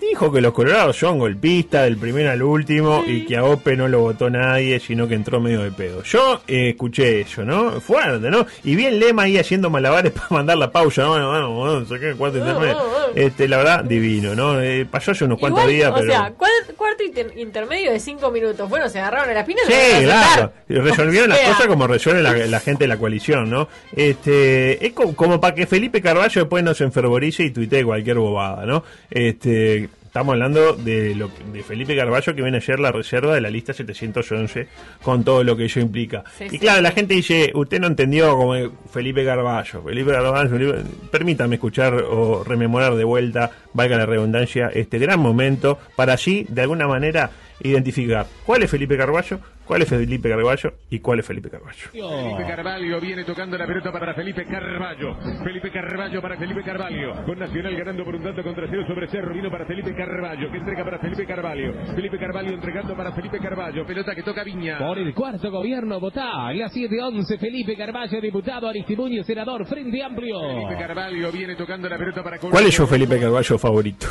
Dijo 0.00 0.32
que 0.32 0.40
los 0.40 0.52
colorados 0.52 0.96
son 0.96 1.18
golpistas 1.18 1.84
del 1.84 1.96
primero 1.96 2.30
al 2.30 2.42
último 2.42 3.04
y 3.06 3.26
que 3.26 3.36
a 3.36 3.44
Ope 3.44 3.76
no 3.76 3.86
lo 3.86 4.00
votó 4.00 4.28
nadie, 4.30 4.80
sino 4.80 5.06
que 5.06 5.14
entró 5.14 5.40
medio 5.40 5.62
de 5.62 5.70
pedo. 5.70 6.02
Yo 6.02 6.40
eh, 6.48 6.70
escuché 6.70 7.20
eso, 7.20 7.44
¿no? 7.44 7.80
Fuerte, 7.80 8.30
¿no? 8.30 8.46
Y 8.64 8.74
bien 8.76 8.98
Lema 8.98 9.22
ahí 9.24 9.36
haciendo 9.38 9.68
malabares 9.70 10.12
para 10.14 10.26
mandar 10.30 10.56
la 10.58 10.72
pausa, 10.72 11.02
¿no? 11.02 11.10
Bueno, 11.30 11.50
bueno, 11.54 11.84
saqué 11.86 12.08
el 12.10 12.16
cuarto 12.16 12.38
intermedio. 12.38 12.76
Este, 13.14 13.46
la 13.46 13.58
verdad, 13.58 13.84
divino, 13.84 14.34
¿no? 14.34 14.60
Eh, 14.60 14.86
pasó 14.90 15.10
hace 15.12 15.24
unos 15.24 15.38
cuantos 15.38 15.66
días, 15.68 15.90
o 15.90 15.94
pero... 15.94 16.06
sea, 16.12 16.32
cuar- 16.36 16.74
cuarto 16.76 17.02
inter- 17.04 17.32
intermedio 17.36 17.92
de 17.92 18.00
cinco 18.00 18.30
minutos. 18.30 18.68
Bueno, 18.68 18.88
se 18.88 18.98
agarraron 19.00 19.30
a 19.30 19.34
las 19.34 19.44
pinas 19.46 19.64
Sí, 19.66 20.04
claro. 20.04 20.52
Resolvieron 20.68 21.28
las 21.28 21.38
O 21.40 21.42
sea, 21.42 21.52
cosas 21.52 21.66
como 21.66 21.86
resuelve 21.86 22.22
la, 22.22 22.32
la 22.32 22.60
gente 22.60 22.84
de 22.84 22.88
la 22.88 22.96
coalición, 22.96 23.50
¿no? 23.50 23.68
Este, 23.94 24.84
es 24.86 24.92
co- 24.94 25.14
como, 25.14 25.40
para 25.40 25.54
que 25.54 25.66
Felipe 25.66 26.00
Carballo 26.00 26.40
después 26.40 26.64
no 26.64 26.72
se 26.74 26.84
enfervorice 26.84 27.44
y 27.44 27.50
tuitee 27.50 27.84
cualquier 27.84 28.16
bobada, 28.18 28.64
¿no? 28.64 28.82
Este, 29.10 29.89
estamos 30.10 30.32
hablando 30.32 30.72
de 30.72 31.14
lo 31.14 31.30
de 31.52 31.62
Felipe 31.62 31.94
Carballo 31.94 32.34
que 32.34 32.42
viene 32.42 32.56
ayer 32.56 32.80
la 32.80 32.90
reserva 32.90 33.32
de 33.32 33.40
la 33.40 33.48
lista 33.48 33.72
711 33.72 34.66
con 35.02 35.22
todo 35.22 35.44
lo 35.44 35.56
que 35.56 35.64
ello 35.64 35.80
implica. 35.80 36.24
Sí, 36.36 36.44
y 36.46 36.50
sí, 36.50 36.58
claro, 36.58 36.78
sí. 36.78 36.82
la 36.82 36.90
gente 36.90 37.14
dice, 37.14 37.52
usted 37.54 37.80
no 37.80 37.86
entendió 37.86 38.36
como 38.36 38.54
Felipe 38.92 39.24
Carballo. 39.24 39.82
Felipe 39.84 40.10
Carballo, 40.10 40.50
Felipe- 40.50 40.82
permítame 41.12 41.54
escuchar 41.54 41.94
o 41.94 42.42
rememorar 42.42 42.96
de 42.96 43.04
vuelta, 43.04 43.52
valga 43.72 43.96
la 43.98 44.06
redundancia, 44.06 44.68
este 44.74 44.98
gran 44.98 45.20
momento 45.20 45.78
para 45.94 46.14
así, 46.14 46.44
de 46.48 46.62
alguna 46.62 46.88
manera, 46.88 47.30
identificar 47.62 48.26
cuál 48.44 48.62
es 48.62 48.70
Felipe 48.70 48.96
Carballo, 48.96 49.40
cuál 49.64 49.82
es 49.82 49.88
Felipe 49.88 50.28
Carballo 50.28 50.72
y 50.90 50.98
cuál 50.98 51.20
es 51.20 51.26
Felipe 51.26 51.50
Carballo. 51.50 51.78
Felipe 51.92 52.46
Carvalho 52.46 53.00
viene 53.00 53.24
tocando 53.24 53.56
la 53.56 53.66
pelota 53.66 53.92
para 53.92 54.14
Felipe 54.14 54.44
Carvalho. 54.44 55.16
Felipe 55.44 55.70
Carvalho 55.70 56.22
para 56.22 56.36
Felipe 56.36 56.62
Carvalho. 56.62 57.24
Con 57.24 57.38
Nacional 57.38 57.76
ganando 57.76 58.04
por 58.04 58.16
un 58.16 58.22
tanto 58.22 58.42
contra 58.42 58.66
cero 58.68 58.84
sobre 58.86 59.08
Cerro. 59.08 59.34
Vino 59.34 59.50
para 59.50 59.66
Felipe 59.66 59.94
Carvalho, 59.94 60.50
que 60.50 60.58
entrega 60.58 60.84
para 60.84 60.98
Felipe 60.98 61.26
Carvalho. 61.26 61.74
Felipe 61.94 62.18
Carvalho 62.18 62.54
entregando 62.54 62.96
para 62.96 63.12
Felipe 63.12 63.38
Carvalho. 63.38 63.86
Pelota 63.86 64.14
que 64.14 64.22
toca 64.22 64.44
Viña. 64.44 64.78
Por 64.78 64.98
el 64.98 65.14
cuarto 65.14 65.50
gobierno 65.50 66.00
votá 66.00 66.50
en 66.50 66.58
la 66.58 66.68
711 66.68 67.38
Felipe 67.38 67.76
Carballo, 67.76 68.20
diputado 68.20 68.68
Aristimuño, 68.68 69.22
senador 69.24 69.66
Frente 69.66 70.02
Amplio. 70.02 70.40
Felipe 70.40 70.76
Carvalho 70.78 71.32
viene 71.32 71.54
tocando 71.56 71.88
la 71.88 71.98
pelota 71.98 72.22
para 72.22 72.38
¿Cuál 72.38 72.66
es 72.66 72.74
su 72.74 72.86
Felipe 72.86 73.18
Carballo 73.18 73.58
favorito? 73.58 74.06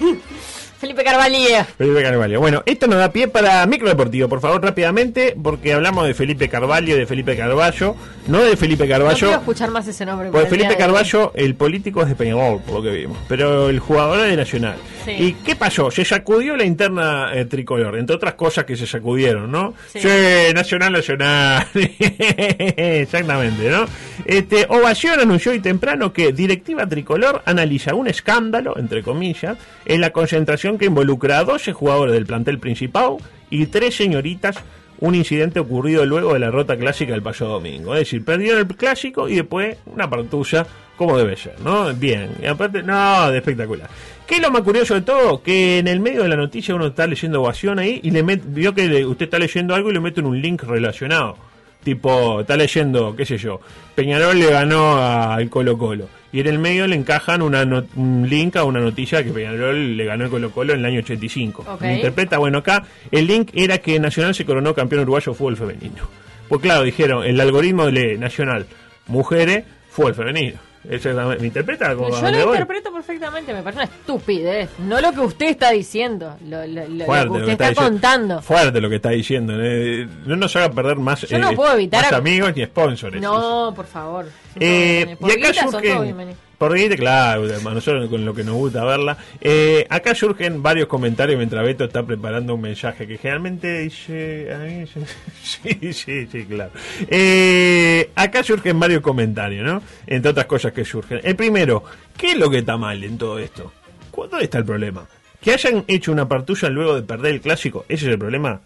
Felipe 0.82 1.04
Carvalho. 1.04 1.64
Felipe 1.78 2.02
Carvalho. 2.02 2.40
Bueno, 2.40 2.64
esto 2.66 2.88
nos 2.88 2.98
da 2.98 3.12
pie 3.12 3.28
para 3.28 3.64
micro 3.66 3.88
deportivo, 3.88 4.28
por 4.28 4.40
favor, 4.40 4.60
rápidamente, 4.60 5.36
porque 5.40 5.72
hablamos 5.72 6.08
de 6.08 6.12
Felipe 6.12 6.48
Carvalho, 6.48 6.96
de 6.96 7.06
Felipe 7.06 7.36
Carballo, 7.36 7.94
no 8.26 8.42
de 8.42 8.56
Felipe 8.56 8.82
No 8.82 8.88
quiero 8.88 9.04
Carballo. 9.06 9.30
escuchar 9.30 9.70
más 9.70 9.86
ese 9.86 10.04
nombre. 10.04 10.30
por 10.30 10.40
el 10.40 10.48
Felipe. 10.48 10.76
Carballo, 10.76 11.30
el 11.36 11.54
político 11.54 12.02
es 12.02 12.08
de 12.08 12.16
Peñarol, 12.16 12.60
por 12.62 12.74
lo 12.74 12.82
que 12.82 12.90
vimos, 12.90 13.16
pero 13.28 13.68
el 13.68 13.78
jugador 13.78 14.24
es 14.24 14.30
de 14.32 14.36
Nacional. 14.36 14.74
Sí. 15.04 15.12
¿Y 15.12 15.32
qué 15.44 15.54
pasó? 15.54 15.88
Se 15.92 16.04
sacudió 16.04 16.56
la 16.56 16.64
interna 16.64 17.30
eh, 17.32 17.44
tricolor, 17.44 17.96
entre 17.96 18.16
otras 18.16 18.34
cosas 18.34 18.64
que 18.64 18.76
se 18.76 18.86
sacudieron, 18.88 19.52
¿no? 19.52 19.74
Sí. 19.92 20.00
Sí, 20.00 20.08
Nacional, 20.52 20.92
Nacional. 20.94 21.64
Exactamente, 21.74 23.68
¿no? 23.70 23.84
Este, 24.24 24.66
Ovación 24.68 25.20
anunció 25.20 25.52
hoy 25.52 25.60
temprano 25.60 26.12
que 26.12 26.32
Directiva 26.32 26.86
Tricolor 26.88 27.42
analiza 27.44 27.94
un 27.94 28.08
escándalo, 28.08 28.76
entre 28.78 29.02
comillas, 29.02 29.56
en 29.84 30.00
la 30.00 30.10
concentración 30.10 30.71
que 30.78 30.86
involucra 30.86 31.38
a 31.38 31.44
12 31.44 31.72
jugadores 31.72 32.14
del 32.14 32.26
plantel 32.26 32.58
principal 32.58 33.16
y 33.50 33.66
tres 33.66 33.94
señoritas 33.96 34.56
un 35.00 35.14
incidente 35.16 35.58
ocurrido 35.58 36.06
luego 36.06 36.32
de 36.34 36.38
la 36.38 36.50
rota 36.50 36.76
clásica 36.76 37.12
del 37.12 37.22
pasado 37.22 37.52
domingo. 37.54 37.94
Es 37.94 38.00
decir, 38.02 38.24
perdieron 38.24 38.60
el 38.60 38.66
clásico 38.68 39.28
y 39.28 39.34
después 39.36 39.76
una 39.86 40.08
partusa 40.08 40.64
como 40.96 41.18
debe 41.18 41.36
ser, 41.36 41.58
¿no? 41.60 41.92
Bien, 41.94 42.30
y 42.40 42.46
aparte, 42.46 42.82
no, 42.84 43.28
de 43.32 43.38
espectacular. 43.38 43.88
¿Qué 44.26 44.36
es 44.36 44.40
lo 44.42 44.52
más 44.52 44.62
curioso 44.62 44.94
de 44.94 45.00
todo? 45.02 45.42
Que 45.42 45.78
en 45.80 45.88
el 45.88 45.98
medio 45.98 46.22
de 46.22 46.28
la 46.28 46.36
noticia 46.36 46.74
uno 46.76 46.86
está 46.86 47.06
leyendo 47.08 47.40
ovación 47.42 47.80
ahí 47.80 47.98
y 48.04 48.12
le 48.12 48.22
met- 48.24 48.42
vio 48.46 48.72
que 48.74 49.04
usted 49.04 49.24
está 49.24 49.40
leyendo 49.40 49.74
algo 49.74 49.90
y 49.90 49.94
le 49.94 50.00
mete 50.00 50.20
en 50.20 50.26
un 50.26 50.40
link 50.40 50.62
relacionado. 50.62 51.36
Tipo, 51.82 52.40
está 52.42 52.56
leyendo, 52.56 53.16
qué 53.16 53.26
sé 53.26 53.36
yo, 53.38 53.60
Peñarol 53.94 54.38
le 54.38 54.50
ganó 54.50 54.96
al 54.98 55.48
Colo 55.50 55.76
Colo. 55.76 56.08
Y 56.32 56.40
en 56.40 56.46
el 56.46 56.58
medio 56.58 56.86
le 56.86 56.94
encajan 56.96 57.42
una 57.42 57.64
not- 57.64 57.88
un 57.96 58.26
link 58.28 58.56
a 58.56 58.64
una 58.64 58.80
noticia 58.80 59.22
que 59.24 59.30
Peñarol 59.30 59.96
le 59.96 60.04
ganó 60.04 60.24
al 60.24 60.30
Colo 60.30 60.50
Colo 60.50 60.72
en 60.72 60.78
el 60.80 60.86
año 60.86 61.00
85. 61.00 61.64
Ok. 61.68 61.80
¿Me 61.82 61.96
interpreta? 61.96 62.38
Bueno, 62.38 62.58
acá 62.58 62.84
el 63.10 63.26
link 63.26 63.50
era 63.52 63.78
que 63.78 63.98
Nacional 63.98 64.34
se 64.34 64.44
coronó 64.44 64.74
campeón 64.74 65.02
uruguayo 65.02 65.32
de 65.32 65.38
fútbol 65.38 65.56
femenino. 65.56 66.08
Pues 66.48 66.60
claro, 66.62 66.84
dijeron, 66.84 67.24
el 67.24 67.40
algoritmo 67.40 67.86
de 67.90 68.16
Nacional, 68.16 68.66
mujeres, 69.08 69.64
fútbol 69.90 70.14
femenino. 70.14 70.58
Exactamente. 70.88 71.40
¿Me 71.40 71.46
interpreta? 71.46 71.94
Como 71.94 72.08
Yo 72.10 72.22
lo 72.22 72.46
voy? 72.46 72.52
interpreto 72.56 72.92
perfectamente, 72.92 73.52
me 73.52 73.62
parece 73.62 73.82
una 73.82 73.90
estupidez. 73.92 74.68
No 74.80 75.00
lo 75.00 75.12
que 75.12 75.20
usted 75.20 75.46
está 75.46 75.70
diciendo, 75.70 76.36
lo, 76.48 76.66
lo- 76.66 76.88
lo- 76.88 76.88
lo 76.88 77.04
Fuerte 77.04 77.22
que 77.24 77.28
lo 77.28 77.34
usted 77.44 77.56
que 77.58 77.64
está, 77.70 77.74
contando. 77.84 78.42
Fuerte 78.42 78.80
lo 78.80 78.88
que 78.90 78.96
está 78.96 79.10
diciendo. 79.10 79.54
eh. 79.56 80.08
No 80.26 80.36
nos 80.36 80.54
haga 80.56 80.70
perder 80.70 80.96
más, 80.96 81.20
Yo 81.22 81.38
no 81.38 81.50
eh, 81.50 81.56
puedo 81.56 81.72
evitar 81.74 82.02
más 82.02 82.12
a- 82.12 82.16
amigos 82.16 82.52
ni 82.56 82.64
sponsors. 82.64 83.20
No, 83.20 83.72
por 83.76 83.86
favor. 83.86 84.26
Eh, 84.58 85.16
y 85.20 85.30
acá 85.30 85.68
surgen. 85.70 86.34
Por 86.68 86.96
claro, 86.96 87.42
a 87.44 87.74
nosotros 87.74 88.08
con 88.08 88.24
lo 88.24 88.32
que 88.34 88.44
nos 88.44 88.54
gusta 88.54 88.84
verla. 88.84 89.16
Eh, 89.40 89.84
acá 89.90 90.14
surgen 90.14 90.62
varios 90.62 90.86
comentarios 90.86 91.36
mientras 91.36 91.64
Beto 91.64 91.82
está 91.82 92.04
preparando 92.04 92.54
un 92.54 92.60
mensaje 92.60 93.04
que 93.08 93.18
generalmente 93.18 93.80
dice. 93.80 94.54
a 94.54 94.58
mí, 94.58 94.84
sí, 95.42 95.92
sí, 95.92 96.28
sí, 96.30 96.44
claro. 96.44 96.70
Eh, 97.10 98.10
acá 98.14 98.44
surgen 98.44 98.78
varios 98.78 99.00
comentarios, 99.02 99.66
¿no? 99.66 99.82
Entre 100.06 100.30
otras 100.30 100.46
cosas 100.46 100.72
que 100.72 100.84
surgen. 100.84 101.20
El 101.24 101.34
primero, 101.34 101.82
¿qué 102.16 102.30
es 102.30 102.36
lo 102.38 102.48
que 102.48 102.58
está 102.58 102.76
mal 102.76 103.02
en 103.02 103.18
todo 103.18 103.40
esto? 103.40 103.72
¿Cu- 104.12 104.28
¿Dónde 104.28 104.44
está 104.44 104.58
el 104.58 104.64
problema? 104.64 105.04
Que 105.40 105.54
hayan 105.54 105.82
hecho 105.88 106.12
una 106.12 106.28
partulla 106.28 106.68
luego 106.68 106.94
de 106.94 107.02
perder 107.02 107.32
el 107.34 107.40
clásico, 107.40 107.84
ese 107.88 108.06
es 108.06 108.12
el 108.12 108.18
problema. 108.20 108.60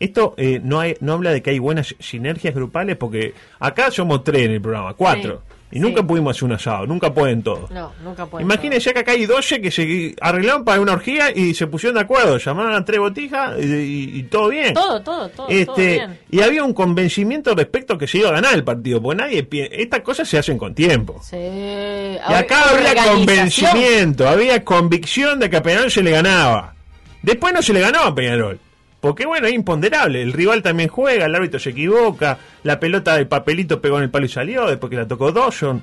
Esto 0.00 0.32
eh, 0.38 0.62
no, 0.64 0.80
hay, 0.80 0.96
no 1.00 1.12
habla 1.12 1.30
de 1.30 1.42
que 1.42 1.50
hay 1.50 1.58
buenas 1.58 1.94
sinergias 2.00 2.54
grupales 2.54 2.96
porque 2.96 3.34
acá 3.60 3.90
somos 3.90 4.24
tres 4.24 4.46
en 4.46 4.52
el 4.52 4.62
programa, 4.62 4.94
cuatro. 4.94 5.42
Y 5.72 5.80
nunca 5.80 6.02
pudimos 6.06 6.36
hacer 6.36 6.44
un 6.44 6.52
asado, 6.52 6.86
nunca 6.86 7.12
pueden 7.12 7.42
todos. 7.42 7.68
No, 7.72 7.92
nunca 8.04 8.26
puede. 8.26 8.44
Imagínense 8.44 8.92
que 8.92 9.00
acá 9.00 9.10
hay 9.12 9.26
12 9.26 9.60
que 9.60 9.70
se 9.72 10.14
arreglaron 10.20 10.64
para 10.64 10.80
una 10.80 10.92
orgía 10.92 11.32
y 11.34 11.52
se 11.54 11.66
pusieron 11.66 11.96
de 11.96 12.02
acuerdo, 12.02 12.38
llamaron 12.38 12.74
a 12.74 12.84
tres 12.84 13.00
botijas 13.00 13.54
y, 13.60 13.64
y- 13.66 14.18
y 14.20 14.22
todo 14.24 14.48
bien. 14.50 14.72
Todo, 14.74 15.02
todo, 15.02 15.28
todo, 15.30 15.46
todo 15.46 15.48
Este, 15.48 15.90
bien. 15.94 16.18
y 16.30 16.40
había 16.42 16.62
un 16.62 16.74
convencimiento 16.74 17.54
respecto 17.56 17.94
a 17.94 17.98
que 17.98 18.06
se 18.06 18.18
iba 18.18 18.28
a 18.28 18.32
ganar 18.32 18.54
el 18.54 18.62
partido, 18.62 19.02
porque 19.02 19.20
nadie 19.22 19.48
estas 19.72 20.00
cosas 20.02 20.28
se 20.28 20.38
hacen 20.38 20.58
con 20.58 20.74
tiempo. 20.76 21.20
Sí. 21.22 21.36
Y 21.36 22.18
acá 22.32 22.70
había 22.70 22.94
convencimiento, 23.12 24.28
había 24.28 24.62
convicción 24.64 25.40
de 25.40 25.50
que 25.50 25.56
a 25.56 25.62
Peñarol 25.62 25.90
se 25.90 26.02
le 26.02 26.10
ganaba. 26.12 26.74
Después 27.22 27.52
no 27.54 27.62
se 27.62 27.72
le 27.72 27.80
ganó 27.80 28.00
a 28.02 28.14
Peñarol. 28.14 28.60
Porque 29.04 29.26
bueno, 29.26 29.46
es 29.46 29.52
imponderable. 29.52 30.22
El 30.22 30.32
rival 30.32 30.62
también 30.62 30.88
juega, 30.88 31.26
el 31.26 31.34
árbitro 31.34 31.60
se 31.60 31.70
equivoca, 31.70 32.38
la 32.62 32.80
pelota 32.80 33.14
del 33.16 33.26
papelito 33.26 33.78
pegó 33.78 33.98
en 33.98 34.04
el 34.04 34.10
palo 34.10 34.24
y 34.24 34.30
salió, 34.30 34.66
después 34.66 34.88
que 34.88 34.96
la 34.96 35.06
tocó 35.06 35.30
Dawson. 35.30 35.82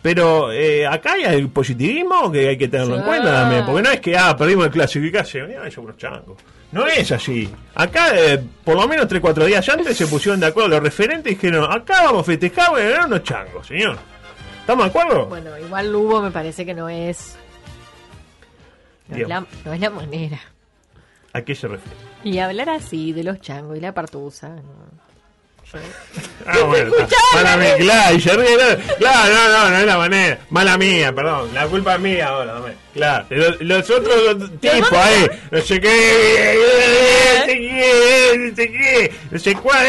Pero 0.00 0.52
eh, 0.52 0.86
acá 0.86 1.14
hay 1.14 1.24
el 1.24 1.48
positivismo 1.48 2.30
que 2.30 2.50
hay 2.50 2.56
que 2.56 2.68
tenerlo 2.68 2.98
en 2.98 3.02
cuenta 3.02 3.32
también. 3.32 3.66
Porque 3.66 3.82
no 3.82 3.90
es 3.90 4.00
que, 4.00 4.16
ah, 4.16 4.36
perdimos 4.36 4.66
el 4.66 4.70
clásico 4.70 5.04
y 5.04 5.10
casi, 5.10 5.40
ah, 5.40 5.68
son 5.72 5.86
unos 5.86 5.96
changos. 5.96 6.38
No 6.70 6.86
es 6.86 7.10
así. 7.10 7.50
Acá, 7.74 8.16
eh, 8.16 8.40
por 8.62 8.76
lo 8.76 8.86
menos 8.86 9.08
3-4 9.08 9.44
días 9.44 9.68
antes, 9.68 9.96
se 9.96 10.06
pusieron 10.06 10.38
de 10.38 10.46
acuerdo 10.46 10.68
los 10.68 10.84
referentes 10.84 11.32
y 11.32 11.34
dijeron, 11.34 11.64
acá 11.68 12.04
vamos 12.04 12.20
a 12.20 12.24
festejar, 12.26 12.70
voy 12.70 12.82
a 12.82 12.90
ganar 12.90 13.06
unos 13.08 13.24
changos, 13.24 13.66
señor. 13.66 13.98
¿Estamos 14.60 14.84
de 14.84 14.88
acuerdo? 14.88 15.26
Bueno, 15.26 15.58
igual 15.58 15.90
Lugo 15.90 16.22
me 16.22 16.30
parece 16.30 16.64
que 16.64 16.74
no 16.74 16.88
es. 16.88 17.34
No 19.08 19.16
es, 19.16 19.28
la, 19.28 19.44
no 19.64 19.72
es 19.72 19.80
la 19.80 19.90
manera. 19.90 20.38
¿A 21.32 21.42
qué 21.42 21.56
se 21.56 21.66
refiere? 21.66 22.11
Y 22.24 22.38
hablar 22.38 22.70
así 22.70 23.12
de 23.12 23.24
los 23.24 23.40
changos 23.40 23.76
y 23.76 23.80
la 23.80 23.92
partusa. 23.92 24.48
no. 24.48 24.62
Yo- 25.72 25.78
Ah, 26.46 26.58
bueno, 26.66 26.92
mala 27.34 27.56
mía, 27.56 27.76
claro, 27.78 28.12
no, 28.42 28.96
claro, 28.98 29.32
no, 29.32 29.48
no, 29.48 29.70
no 29.70 29.76
es 29.78 29.86
la 29.86 29.96
manera, 29.96 30.38
mala 30.50 30.76
mía, 30.76 31.14
perdón, 31.14 31.54
la 31.54 31.66
culpa 31.68 31.94
es 31.94 32.00
mía 32.00 32.28
ahora, 32.28 32.54
dame. 32.54 32.74
Claro, 32.94 33.26
los, 33.30 33.60
los 33.60 33.90
otros 33.90 34.50
tipos 34.60 34.92
ahí, 34.92 35.26
no 35.50 35.60
sé 35.60 35.80
qué, 35.80 36.58
no 37.38 37.46
sé 37.46 37.58
qué, 37.58 38.38
no 38.38 38.56
sé 38.56 38.72
qué, 38.72 39.12
no 39.30 39.38
sé 39.38 39.54
cuál, 39.54 39.86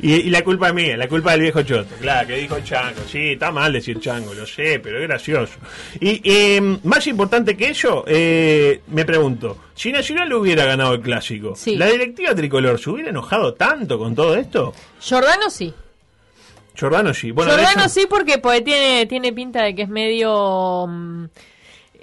y, 0.00 0.12
y 0.12 0.30
la 0.30 0.42
culpa 0.42 0.68
es 0.68 0.74
mía, 0.74 0.96
la 0.96 1.08
culpa 1.08 1.32
del 1.32 1.42
viejo 1.42 1.62
choto, 1.62 1.94
claro, 2.00 2.28
que 2.28 2.36
dijo 2.36 2.58
chango, 2.60 3.00
sí, 3.10 3.32
está 3.32 3.50
mal 3.50 3.72
decir 3.72 4.00
chango, 4.00 4.32
lo 4.34 4.46
sé, 4.46 4.78
pero 4.80 4.98
es 5.00 5.08
gracioso. 5.08 5.54
Y 6.00 6.20
eh, 6.24 6.60
más 6.84 7.06
importante 7.06 7.56
que 7.56 7.68
eso, 7.70 8.04
eh, 8.06 8.80
me 8.88 9.04
pregunto, 9.04 9.58
si 9.74 9.92
Nacional 9.92 10.32
hubiera 10.32 10.64
ganado 10.64 10.94
el 10.94 11.00
clásico, 11.00 11.54
Sí. 11.56 11.76
¿la 11.76 11.86
directiva 11.86 12.34
tricolor 12.34 12.78
se 12.80 12.90
hubiera 12.90 13.10
enojado 13.10 13.54
tanto 13.54 13.98
con 13.98 14.14
todo 14.14 14.36
esto? 14.36 14.74
Giordano 15.00 15.50
sí. 15.50 15.72
Jordano 16.80 17.12
sí. 17.14 17.30
Bueno, 17.30 17.52
Giordano 17.52 17.80
hecho- 17.82 17.88
sí 17.90 18.06
porque 18.08 18.38
pues, 18.38 18.64
tiene, 18.64 19.06
tiene 19.06 19.32
pinta 19.32 19.62
de 19.62 19.74
que 19.74 19.82
es 19.82 19.88
medio... 19.88 20.86
mm, 20.88 21.24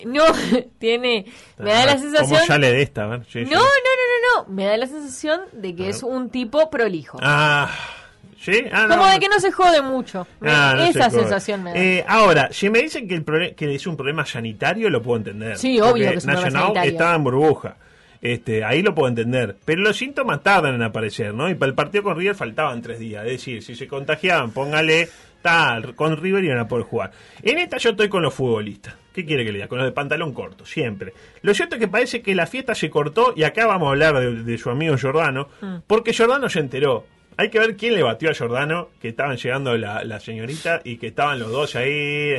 No, 0.05 0.23
tiene... 0.79 1.25
Me 1.57 1.71
da 1.73 1.85
la 1.85 1.97
sensación... 1.97 2.29
¿Cómo 2.39 2.45
sale 2.45 2.71
de 2.71 2.81
esta? 2.83 3.03
A 3.03 3.07
ver, 3.07 3.25
sí, 3.31 3.39
No, 3.41 3.45
sí. 3.47 3.53
no, 3.53 3.59
no, 3.59 3.63
no, 3.63 4.43
no. 4.47 4.53
Me 4.53 4.65
da 4.65 4.77
la 4.77 4.85
sensación 4.87 5.41
de 5.53 5.75
que 5.75 5.89
es 5.89 6.03
un 6.03 6.29
tipo 6.29 6.69
prolijo. 6.69 7.17
Ah, 7.21 7.69
¿sí? 8.39 8.63
Ah, 8.71 8.85
Como 8.89 9.05
de 9.07 9.19
que 9.19 9.27
no 9.29 9.39
se 9.39 9.51
jode 9.51 9.81
mucho. 9.81 10.27
Ah, 10.41 10.73
no 10.77 10.83
Esa 10.83 11.09
se 11.09 11.19
sensación 11.19 11.63
me 11.63 11.73
da. 11.73 11.79
Eh, 11.79 12.05
ahora, 12.07 12.49
si 12.51 12.69
me 12.69 12.79
dicen 12.83 13.07
que, 13.07 13.15
el 13.15 13.55
que 13.55 13.73
es 13.75 13.87
un 13.87 13.97
problema 13.97 14.25
sanitario, 14.25 14.89
lo 14.89 15.01
puedo 15.01 15.17
entender. 15.17 15.57
Sí, 15.57 15.79
obvio 15.81 16.11
que 16.11 16.17
es 16.17 16.23
un 16.25 16.31
problema 16.31 16.41
Nacional 16.43 16.61
sanitario. 16.63 16.91
estaba 16.91 17.15
en 17.15 17.23
burbuja. 17.23 17.75
Este, 18.21 18.63
ahí 18.63 18.81
lo 18.81 18.95
puedo 18.95 19.09
entender. 19.09 19.55
Pero 19.65 19.81
los 19.81 19.97
síntomas 19.97 20.41
tardan 20.43 20.75
en 20.75 20.83
aparecer, 20.83 21.33
¿no? 21.33 21.49
Y 21.49 21.55
para 21.55 21.69
el 21.69 21.75
partido 21.75 22.03
con 22.03 22.17
River 22.17 22.35
faltaban 22.35 22.81
tres 22.81 22.99
días. 22.99 23.25
Es 23.25 23.31
decir, 23.33 23.61
si 23.63 23.75
se 23.75 23.87
contagiaban, 23.87 24.51
póngale 24.51 25.07
tal, 25.41 25.95
con 25.95 26.17
River 26.17 26.43
iban 26.43 26.59
a 26.59 26.67
poder 26.67 26.85
jugar. 26.85 27.11
En 27.43 27.59
esta 27.59 27.77
yo 27.77 27.91
estoy 27.91 28.09
con 28.09 28.23
los 28.23 28.33
futbolistas. 28.33 28.95
¿Qué 29.13 29.25
quiere 29.25 29.43
que 29.45 29.51
le 29.51 29.57
diga? 29.59 29.67
Con 29.67 29.77
los 29.79 29.87
de 29.87 29.91
pantalón 29.93 30.33
corto, 30.33 30.65
siempre. 30.65 31.13
Lo 31.41 31.53
cierto 31.53 31.75
es 31.75 31.79
que 31.81 31.87
parece 31.87 32.21
que 32.21 32.35
la 32.35 32.45
fiesta 32.47 32.75
se 32.75 32.89
cortó, 32.89 33.33
y 33.35 33.43
acá 33.43 33.65
vamos 33.65 33.87
a 33.87 33.91
hablar 33.91 34.19
de, 34.19 34.43
de 34.43 34.57
su 34.57 34.69
amigo 34.69 34.95
Giordano, 34.97 35.47
Mm. 35.61 35.77
porque 35.87 36.13
Giordano 36.13 36.49
se 36.49 36.59
enteró. 36.59 37.05
Hay 37.39 37.49
que 37.51 37.59
ver 37.59 37.77
quién 37.77 37.93
le 37.93 38.01
batió 38.01 38.31
a 38.31 38.33
Giordano, 38.33 38.89
que 38.99 39.09
estaban 39.09 39.37
llegando 39.37 39.77
la, 39.77 40.03
la 40.03 40.19
señorita 40.19 40.81
y 40.83 40.97
que 40.97 41.07
estaban 41.07 41.37
los 41.39 41.51
dos 41.51 41.75
ahí. 41.75 42.33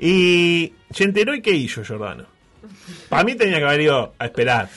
Y 0.00 0.72
se 0.90 1.04
enteró 1.04 1.34
y 1.34 1.42
qué 1.42 1.50
hizo 1.50 1.82
Giordano. 1.84 2.26
Para 3.08 3.24
mí 3.24 3.34
tenía 3.34 3.58
que 3.58 3.64
haber 3.64 3.80
ido 3.80 4.14
a 4.18 4.24
esperar. 4.24 4.68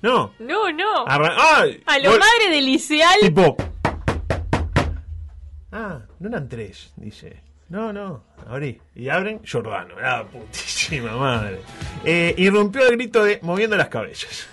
No. 0.00 0.32
No, 0.38 0.70
no. 0.72 1.06
Arran- 1.06 1.34
¡Ay! 1.36 1.82
A 1.86 1.98
lo 1.98 2.10
madre 2.10 2.50
de 2.50 2.62
liceal. 2.62 3.18
Tipo. 3.20 3.56
Ah, 5.72 6.00
no 6.20 6.28
eran 6.28 6.48
tres, 6.48 6.92
dice. 6.96 7.40
No, 7.68 7.92
no, 7.92 8.22
abrí. 8.46 8.78
Y 8.94 9.08
abren 9.08 9.40
Giordano. 9.42 9.98
La 9.98 10.24
putísima 10.24 11.16
madre. 11.16 11.60
Eh, 12.04 12.34
irrumpió 12.36 12.86
el 12.86 12.96
grito 12.96 13.24
de 13.24 13.38
moviendo 13.42 13.76
las 13.76 13.88
cabezas. 13.88 14.46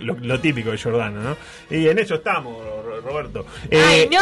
Lo, 0.00 0.14
lo 0.14 0.40
típico 0.40 0.70
de 0.70 0.78
Giordano, 0.78 1.20
¿no? 1.22 1.36
Y 1.70 1.88
en 1.88 1.98
eso 1.98 2.16
estamos, 2.16 2.56
Ro- 2.64 3.00
Roberto. 3.02 3.46
Eh, 3.70 3.80
¡Ay, 3.84 4.08
no! 4.10 4.18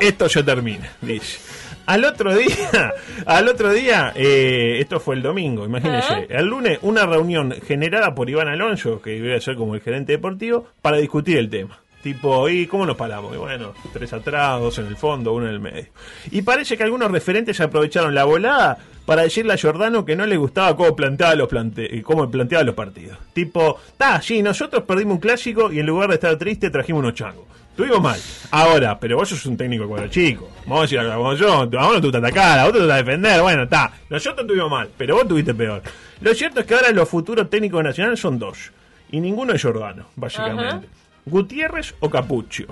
e- 0.00 0.08
Esto 0.08 0.26
ya 0.26 0.44
termina, 0.44 0.90
dice. 1.00 1.38
Al 1.86 2.04
otro 2.04 2.34
día, 2.36 2.92
al 3.26 3.48
otro 3.48 3.72
día, 3.72 4.12
eh, 4.14 4.76
esto 4.80 5.00
fue 5.00 5.16
el 5.16 5.22
domingo, 5.22 5.64
imagínense. 5.64 6.12
Ajá. 6.12 6.22
El 6.28 6.46
lunes, 6.46 6.78
una 6.82 7.06
reunión 7.06 7.54
generada 7.66 8.14
por 8.14 8.28
Iván 8.30 8.48
Alonso, 8.48 9.00
que 9.02 9.10
debería 9.10 9.40
ser 9.40 9.56
como 9.56 9.74
el 9.74 9.80
gerente 9.80 10.12
deportivo, 10.12 10.66
para 10.82 10.98
discutir 10.98 11.38
el 11.38 11.48
tema. 11.50 11.80
Tipo, 12.02 12.48
¿y 12.48 12.66
cómo 12.66 12.86
nos 12.86 12.96
paramos? 12.96 13.34
Y 13.34 13.38
bueno, 13.38 13.74
tres 13.92 14.12
atrás, 14.12 14.58
dos 14.58 14.78
en 14.78 14.86
el 14.86 14.96
fondo, 14.96 15.34
uno 15.34 15.46
en 15.46 15.52
el 15.52 15.60
medio. 15.60 15.86
Y 16.30 16.40
parece 16.42 16.76
que 16.76 16.82
algunos 16.82 17.10
referentes 17.10 17.60
aprovecharon 17.60 18.14
la 18.14 18.24
volada 18.24 18.78
para 19.04 19.22
decirle 19.22 19.52
a 19.52 19.56
Giordano 19.56 20.04
que 20.04 20.16
no 20.16 20.24
le 20.24 20.36
gustaba 20.38 20.74
cómo 20.76 20.96
planteaba 20.96 21.34
los, 21.34 21.48
plante 21.48 21.94
eh, 21.94 22.02
cómo 22.02 22.30
planteaba 22.30 22.64
los 22.64 22.74
partidos. 22.74 23.18
Tipo, 23.34 23.78
ta, 23.98 24.22
sí, 24.22 24.42
nosotros 24.42 24.84
perdimos 24.84 25.14
un 25.14 25.20
clásico 25.20 25.70
y 25.70 25.80
en 25.80 25.86
lugar 25.86 26.08
de 26.08 26.14
estar 26.14 26.36
triste 26.36 26.70
trajimos 26.70 27.00
unos 27.00 27.14
changos. 27.14 27.44
Estuvimos 27.70 28.00
mal. 28.00 28.20
Ahora, 28.50 28.98
pero 28.98 29.16
vos 29.16 29.28
sos 29.28 29.44
un 29.46 29.56
técnico 29.56 29.86
cuadro 29.86 30.08
chico. 30.08 30.50
Vamos 30.64 30.78
a 30.78 30.82
decir 30.82 31.12
como 31.14 31.34
yo, 31.34 31.52
a 31.52 31.64
vos 31.64 31.94
no 31.94 32.00
te 32.00 32.06
gusta 32.06 32.18
atacar, 32.18 32.58
a 32.60 32.64
vos 32.64 32.72
te 32.72 32.78
gusta 32.78 32.96
defender. 32.96 33.42
Bueno, 33.42 33.62
está. 33.64 33.92
Nosotros 34.08 34.40
estuvimos 34.40 34.70
mal, 34.70 34.88
pero 34.96 35.16
vos 35.16 35.28
tuviste 35.28 35.54
peor. 35.54 35.82
Lo 36.20 36.34
cierto 36.34 36.60
es 36.60 36.66
que 36.66 36.74
ahora 36.74 36.90
los 36.90 37.08
futuros 37.08 37.48
técnicos 37.48 37.82
nacionales 37.82 38.20
son 38.20 38.38
dos. 38.38 38.70
Y 39.10 39.20
ninguno 39.20 39.52
es 39.52 39.60
Giordano, 39.60 40.06
básicamente. 40.16 40.88
Gutiérrez 41.26 41.94
o 42.00 42.10
Capuccio. 42.10 42.66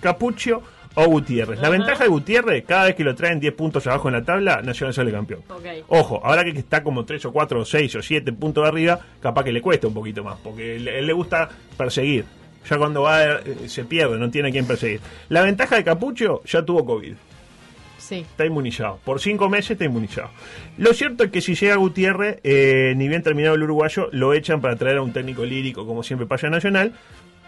Capuccio 0.00 0.62
o 0.94 1.06
Gutiérrez. 1.06 1.58
La 1.60 1.68
Ajá. 1.68 1.76
ventaja 1.78 2.04
de 2.04 2.10
Gutiérrez, 2.10 2.64
cada 2.66 2.84
vez 2.84 2.94
que 2.94 3.04
lo 3.04 3.14
traen 3.14 3.40
10 3.40 3.54
puntos 3.54 3.86
abajo 3.86 4.08
en 4.08 4.14
la 4.14 4.22
tabla, 4.22 4.60
Nacional 4.62 4.92
sale 4.92 5.10
campeón. 5.10 5.42
Ojo, 5.88 6.20
ahora 6.24 6.44
que 6.44 6.50
está 6.50 6.82
como 6.82 7.04
3 7.04 7.24
o 7.26 7.32
4 7.32 7.60
o 7.60 7.64
6 7.64 7.96
o 7.96 8.02
7 8.02 8.32
puntos 8.32 8.64
de 8.64 8.68
arriba, 8.68 9.00
capaz 9.20 9.44
que 9.44 9.52
le 9.52 9.62
cuesta 9.62 9.86
un 9.86 9.94
poquito 9.94 10.22
más, 10.22 10.38
porque 10.42 10.76
él, 10.76 10.88
él 10.88 11.06
le 11.06 11.12
gusta 11.12 11.48
perseguir. 11.76 12.24
Ya 12.68 12.78
cuando 12.78 13.02
va 13.02 13.24
eh, 13.24 13.68
se 13.68 13.84
pierde, 13.84 14.18
no 14.18 14.30
tiene 14.30 14.48
a 14.48 14.52
quién 14.52 14.66
perseguir. 14.66 15.00
La 15.30 15.42
ventaja 15.42 15.76
de 15.76 15.84
Capucho 15.84 16.42
ya 16.44 16.62
tuvo 16.64 16.84
COVID. 16.84 17.14
Sí. 17.98 18.16
Está 18.16 18.44
inmunizado. 18.44 18.98
Por 19.04 19.20
5 19.20 19.48
meses 19.48 19.72
está 19.72 19.84
inmunizado. 19.84 20.28
Lo 20.76 20.92
cierto 20.92 21.24
es 21.24 21.30
que 21.30 21.40
si 21.40 21.54
llega 21.54 21.76
Gutiérrez, 21.76 22.40
eh, 22.44 22.94
ni 22.96 23.08
bien 23.08 23.22
terminado 23.22 23.54
el 23.54 23.62
uruguayo, 23.62 24.08
lo 24.12 24.34
echan 24.34 24.60
para 24.60 24.76
traer 24.76 24.98
a 24.98 25.02
un 25.02 25.12
técnico 25.12 25.44
lírico, 25.44 25.86
como 25.86 26.02
siempre 26.02 26.26
pasa 26.26 26.48
en 26.48 26.52
Nacional. 26.52 26.92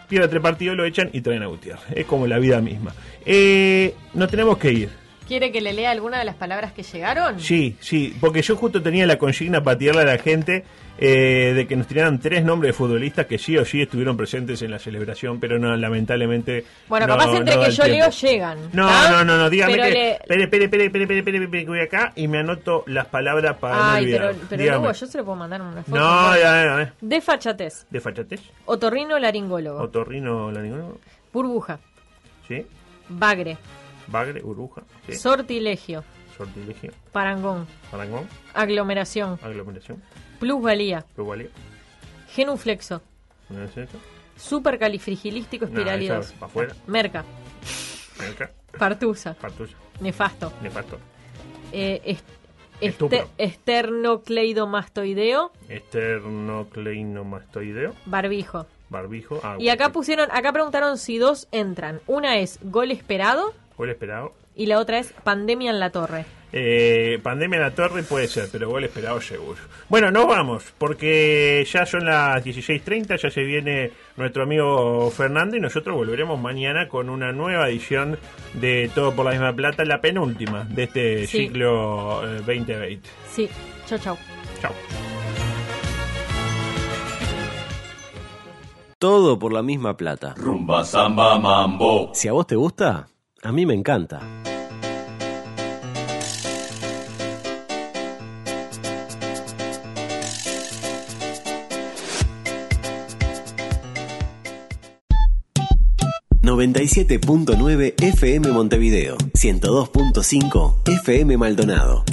Pierde 0.07 0.27
tres 0.27 0.41
partidos, 0.41 0.77
lo 0.77 0.85
echan 0.85 1.09
y 1.13 1.21
traen 1.21 1.43
a 1.43 1.47
Gutiérrez. 1.47 1.83
Es 1.95 2.05
como 2.05 2.27
la 2.27 2.37
vida 2.37 2.61
misma. 2.61 2.93
Eh, 3.25 3.95
nos 4.13 4.29
tenemos 4.29 4.57
que 4.57 4.71
ir. 4.71 5.04
¿Quiere 5.27 5.51
que 5.51 5.59
le 5.59 5.73
lea 5.73 5.89
alguna 5.91 6.19
de 6.19 6.25
las 6.25 6.35
palabras 6.35 6.71
que 6.73 6.83
llegaron? 6.83 7.39
Sí, 7.39 7.75
sí, 7.79 8.15
porque 8.21 8.41
yo 8.43 8.55
justo 8.55 8.81
tenía 8.83 9.05
la 9.07 9.17
consigna 9.17 9.63
para 9.63 9.77
tirarle 9.77 10.01
a 10.03 10.05
la 10.05 10.17
gente 10.19 10.63
eh, 10.99 11.51
de 11.55 11.65
que 11.67 11.75
nos 11.75 11.87
tiraran 11.87 12.19
tres 12.19 12.43
nombres 12.45 12.69
de 12.69 12.73
futbolistas 12.77 13.25
que 13.25 13.37
sí 13.39 13.57
o 13.57 13.65
sí 13.65 13.81
estuvieron 13.81 14.15
presentes 14.17 14.61
en 14.61 14.69
la 14.71 14.77
celebración, 14.79 15.39
pero 15.39 15.57
no, 15.57 15.75
lamentablemente. 15.75 16.63
Bueno, 16.87 17.07
no- 17.07 17.17
capaz 17.17 17.35
entre 17.37 17.55
no 17.55 17.61
que 17.63 17.71
yo 17.71 17.83
tiempo. 17.85 18.01
leo 18.05 18.09
llegan. 18.11 18.57
No, 18.71 18.87
¿tá? 18.87 19.09
no, 19.11 19.25
no, 19.25 19.37
no, 19.37 19.49
dígame 19.49 19.73
Pero 19.73 19.83
que. 19.85 19.91
le- 19.91 20.11
Espere, 20.11 20.43
espere, 20.43 20.65
espere, 20.65 20.85
espere, 20.85 21.03
espere, 21.19 21.43
espere, 21.43 21.65
voy 21.65 21.79
acá 21.79 22.13
y 22.15 22.27
me 22.27 22.37
anoto 22.37 22.83
las 22.85 23.07
palabras 23.07 23.57
para 23.57 23.75
no 23.77 23.83
Ay, 23.83 24.05
pero, 24.11 24.27
olvidar. 24.27 24.47
pero 24.47 24.61
Dígame. 24.61 24.77
Lugo, 24.77 24.91
yo 24.93 25.07
se 25.07 25.17
lo 25.17 25.25
puedo 25.25 25.37
mandar 25.37 25.61
una 25.61 25.83
foto. 25.83 25.97
No, 25.97 26.35
ya, 26.35 26.41
ya, 26.63 26.83
ya. 26.83 26.93
De 27.01 27.19
fachatez. 27.21 27.87
¿De 27.89 27.99
fachatez? 27.99 28.41
Otorrino 28.65 29.17
laringólogo. 29.17 29.81
Otorrino 29.81 30.51
laringólogo, 30.51 30.99
Burbuja. 31.33 31.79
¿sí? 32.47 32.63
Bagre. 33.09 33.57
Bagre, 34.07 34.41
burbuja, 34.41 34.83
¿sí? 35.07 35.15
Sortilegio. 35.15 36.03
Sortilegio, 36.37 36.91
Parangón. 37.11 37.65
parangón, 37.89 38.27
Aglomeración. 38.53 39.39
aglomeración, 39.41 40.03
Plusvalía. 40.39 41.03
pluralidad, 41.15 41.51
Genuflexo. 42.29 43.01
Supercalifrigilístico 44.35 45.65
No, 45.65 45.71
espiralidoso. 45.71 46.33
afuera. 46.41 46.75
Merca. 46.87 47.23
Acá, 48.33 48.51
Partusa. 48.77 49.33
partusa, 49.35 49.75
Nefasto. 50.01 50.51
nefasto. 50.61 50.97
Eh, 51.71 52.01
est- 52.05 52.25
este- 52.81 53.25
esternocleidomastoideo. 53.37 55.51
Esternocleinomastoideo, 55.69 57.93
Barbijo. 58.05 58.65
barbijo. 58.89 59.39
Ah, 59.43 59.55
Y 59.59 59.69
acá 59.69 59.91
pusieron, 59.91 60.29
acá 60.31 60.51
preguntaron 60.51 60.97
si 60.97 61.17
dos 61.17 61.47
entran. 61.51 62.01
Una 62.07 62.37
es 62.37 62.59
gol 62.63 62.91
esperado 62.91 63.53
Gol 63.77 63.89
esperado. 63.89 64.33
y 64.55 64.67
la 64.67 64.79
otra 64.79 64.99
es 64.99 65.11
pandemia 65.23 65.69
en 65.71 65.79
la 65.79 65.89
torre. 65.91 66.25
Eh, 66.53 67.19
pandemia 67.21 67.57
en 67.57 67.61
la 67.63 67.71
torre 67.75 68.03
puede 68.03 68.29
ser, 68.29 68.47
pero 68.49 68.69
gol 68.69 68.85
esperado 68.85 69.19
seguro. 69.19 69.59
Bueno, 69.89 70.09
nos 70.11 70.25
vamos, 70.25 70.73
porque 70.77 71.67
ya 71.69 71.85
son 71.85 72.05
las 72.05 72.41
16.30, 72.45 73.17
ya 73.21 73.29
se 73.29 73.41
viene 73.43 73.91
nuestro 74.15 74.43
amigo 74.43 75.11
Fernando 75.11 75.57
y 75.57 75.59
nosotros 75.59 75.93
volveremos 75.97 76.39
mañana 76.39 76.87
con 76.87 77.09
una 77.09 77.33
nueva 77.33 77.67
edición 77.67 78.17
de 78.53 78.89
Todo 78.95 79.13
por 79.13 79.25
la 79.25 79.31
misma 79.31 79.51
plata, 79.53 79.83
la 79.83 79.99
penúltima 79.99 80.63
de 80.69 80.83
este 80.83 81.27
Sí. 81.27 81.39
ciclo 81.47 82.23
eh, 82.25 82.35
2020. 82.37 83.09
Sí. 83.29 83.49
Chau, 83.87 83.99
chau. 83.99 84.17
Chao. 84.61 84.71
todo 88.97 89.37
por 89.37 89.53
la 89.53 89.61
misma 89.61 89.95
plata. 89.97 90.33
Rumba, 90.37 90.83
samba, 90.83 91.37
mambo. 91.37 92.11
Si 92.13 92.27
a 92.27 92.31
vos 92.31 92.47
te 92.47 92.55
gusta, 92.55 93.07
a 93.45 93.51
mí 93.51 93.65
me 93.65 93.73
encanta. 93.73 94.21
...97.9 106.41 107.95
FM 107.97 108.51
Montevideo... 108.51 109.17
...102.5 109.17 110.75
FM 111.03 111.37
Maldonado... 111.37 112.05